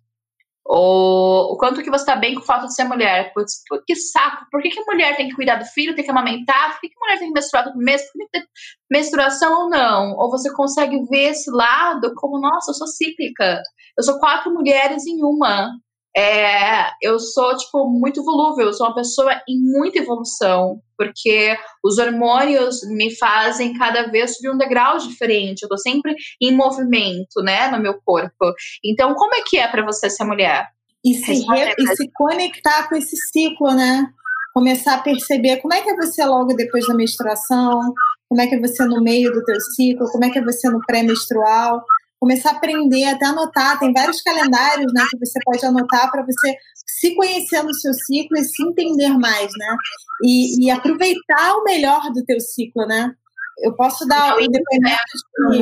[0.72, 3.34] Ou o quanto que você tá bem com o fato de ser mulher?
[3.34, 6.74] Putz, que saco, por que, que mulher tem que cuidar do filho, tem que amamentar?
[6.74, 8.04] Por que, que mulher tem que menstruar todo mês?
[8.04, 8.44] Por que tem
[8.92, 10.16] menstruação ou não?
[10.16, 13.64] Ou você consegue ver esse lado como, nossa, eu sou cíclica,
[13.98, 15.72] eu sou quatro mulheres em uma
[16.20, 21.98] é, eu sou, tipo, muito volúvel, eu sou uma pessoa em muita evolução, porque os
[21.98, 27.72] hormônios me fazem cada vez subir um degrau diferente, eu tô sempre em movimento, né,
[27.72, 28.54] no meu corpo.
[28.84, 30.68] Então, como é que é para você ser mulher?
[31.06, 34.06] E se, re, e se conectar com esse ciclo, né?
[34.54, 37.94] Começar a perceber como é que é você logo depois da menstruação,
[38.28, 40.70] como é que é você no meio do teu ciclo, como é que é você
[40.70, 41.82] no pré-menstrual,
[42.20, 43.80] começar a aprender, até anotar.
[43.80, 46.56] Tem vários calendários né, que você pode anotar para você
[46.86, 49.76] se conhecer no seu ciclo e se entender mais, né?
[50.24, 53.14] E, e aproveitar o melhor do teu ciclo, né?
[53.62, 55.60] Eu posso dar um depoimento de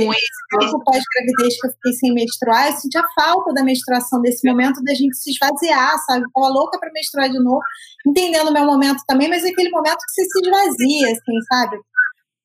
[0.59, 4.83] tempo pós-gravidez que eu fiquei sem menstruar, eu senti a falta da menstruação, desse momento
[4.83, 6.23] da gente se esvaziar, sabe?
[6.23, 7.59] Eu tava louca para menstruar de novo,
[8.05, 11.77] entendendo o meu momento também, mas é aquele momento que você se esvazia, assim, sabe?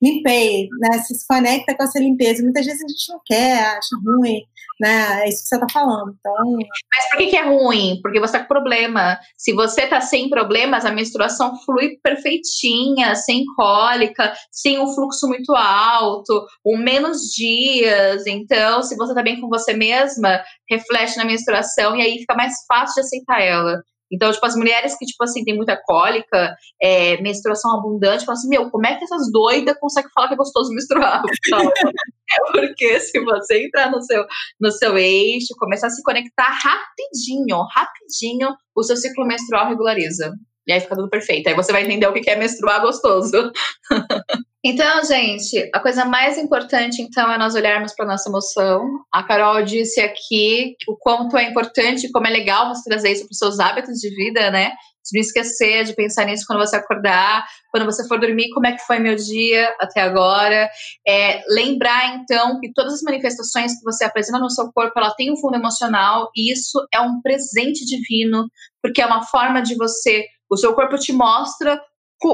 [0.02, 0.98] Limpei, né?
[0.98, 2.42] Se, se conecta com essa limpeza.
[2.42, 4.42] Muitas vezes a gente não quer, acha ruim,
[4.80, 5.22] né?
[5.22, 6.14] É isso que você está falando.
[6.18, 6.56] Então...
[6.94, 8.00] Mas por que, que é ruim?
[8.02, 9.18] Porque você está com problema.
[9.36, 15.54] Se você está sem problemas, a menstruação flui perfeitinha, sem cólica, sem um fluxo muito
[15.54, 18.26] alto, com menos dias.
[18.26, 22.54] Então, se você está bem com você mesma, reflete na menstruação e aí fica mais
[22.66, 23.82] fácil de aceitar ela.
[24.12, 28.48] Então, tipo, as mulheres que, tipo assim, tem muita cólica, é, menstruação abundante, falam assim,
[28.48, 31.22] meu, como é que essas doidas conseguem falar que é gostoso menstruar?
[32.30, 34.24] é porque se você entrar no seu,
[34.60, 40.32] no seu eixo, começar a se conectar rapidinho, rapidinho, o seu ciclo menstrual regulariza.
[40.66, 41.48] E aí fica tudo perfeito.
[41.48, 43.50] Aí você vai entender o que é menstruar gostoso.
[44.64, 48.86] então, gente, a coisa mais importante, então, é nós olharmos para nossa emoção.
[49.12, 53.32] A Carol disse aqui o quanto é importante, como é legal você trazer isso para
[53.32, 54.72] os seus hábitos de vida, né?
[55.04, 58.72] de não esquecer de pensar nisso quando você acordar, quando você for dormir, como é
[58.72, 60.70] que foi meu dia até agora.
[61.06, 65.32] É, lembrar, então, que todas as manifestações que você apresenta no seu corpo, ela tem
[65.32, 68.48] um fundo emocional e isso é um presente divino,
[68.80, 71.80] porque é uma forma de você, o seu corpo te mostra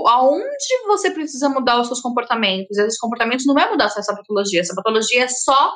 [0.06, 2.76] aonde você precisa mudar os seus comportamentos.
[2.76, 5.72] Esses comportamentos não é mudar essa patologia, essa patologia é só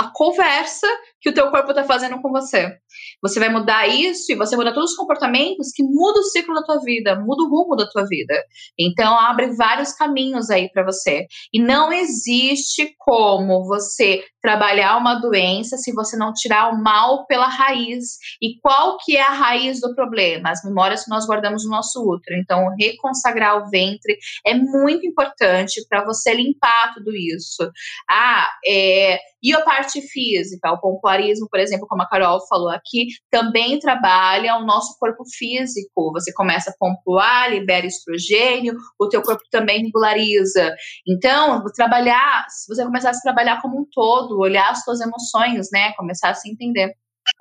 [0.00, 0.86] a conversa
[1.20, 2.74] que o teu corpo está fazendo com você.
[3.22, 6.62] Você vai mudar isso e você muda todos os comportamentos que muda o ciclo da
[6.62, 8.32] tua vida, muda o rumo da tua vida.
[8.78, 11.26] Então abre vários caminhos aí para você.
[11.52, 17.46] E não existe como você trabalhar uma doença se você não tirar o mal pela
[17.46, 18.18] raiz.
[18.40, 20.50] E qual que é a raiz do problema?
[20.50, 22.38] As memórias que nós guardamos no nosso útero.
[22.38, 27.70] Então reconsagrar o ventre é muito importante para você limpar tudo isso.
[28.10, 33.06] Ah, é, e a parte física, o pompoarismo, por exemplo, como a Carol falou aqui,
[33.30, 36.12] também trabalha o nosso corpo físico.
[36.12, 40.74] Você começa a pontuar, libera estrogênio, o teu corpo também regulariza.
[41.06, 45.92] Então, trabalhar, se você começar a trabalhar como um todo, olhar as suas emoções, né?
[45.92, 46.94] Começar a se entender.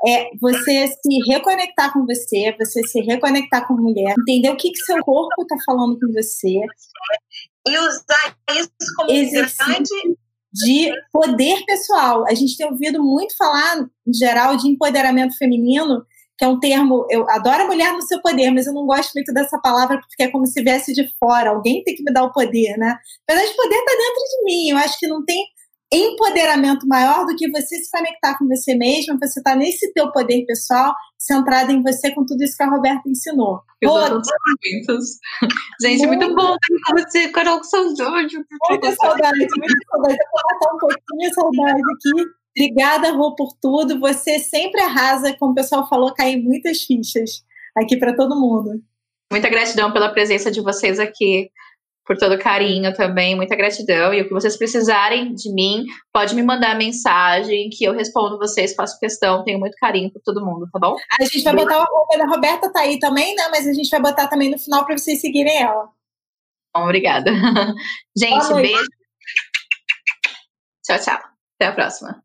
[0.07, 4.71] É você se reconectar com você, você se reconectar com a mulher, entender o que,
[4.71, 6.61] que seu corpo está falando com você.
[7.67, 10.17] E usar isso como exercício
[10.53, 12.25] de poder pessoal.
[12.27, 16.03] A gente tem ouvido muito falar, em geral, de empoderamento feminino,
[16.37, 17.05] que é um termo.
[17.09, 20.23] Eu adoro a mulher no seu poder, mas eu não gosto muito dessa palavra porque
[20.23, 21.51] é como se viesse de fora.
[21.51, 22.97] Alguém tem que me dar o poder, né?
[23.29, 24.69] Mas o poder está dentro de mim.
[24.69, 25.43] Eu acho que não tem
[25.91, 30.45] empoderamento maior do que você se conectar com você mesma, você tá nesse teu poder
[30.45, 33.61] pessoal, centrado em você com tudo isso que a Roberta ensinou.
[35.81, 36.55] Gente, muito, muito bom
[36.91, 38.35] você, Carol, com saudade.
[38.69, 40.17] Muita saudade, muita saudade.
[40.17, 42.29] Eu vou matar um pouquinho a saudade aqui.
[42.57, 43.99] Obrigada, Rô, por tudo.
[43.99, 47.43] Você sempre arrasa, como o pessoal falou, caem muitas fichas
[47.75, 48.81] aqui para todo mundo.
[49.31, 51.49] Muita gratidão pela presença de vocês aqui
[52.09, 54.11] por todo o carinho também, muita gratidão.
[54.11, 58.73] E o que vocês precisarem de mim, pode me mandar mensagem que eu respondo vocês,
[58.73, 60.95] faço questão, tenho muito carinho por todo mundo, tá bom?
[61.21, 63.43] A gente vai botar o arroba da Roberta tá aí também, né?
[63.51, 65.87] Mas a gente vai botar também no final para vocês seguirem ela.
[66.75, 67.31] Bom, obrigada.
[68.17, 68.81] gente, beijo.
[70.83, 71.19] Tchau, tchau.
[71.59, 72.23] Até a próxima.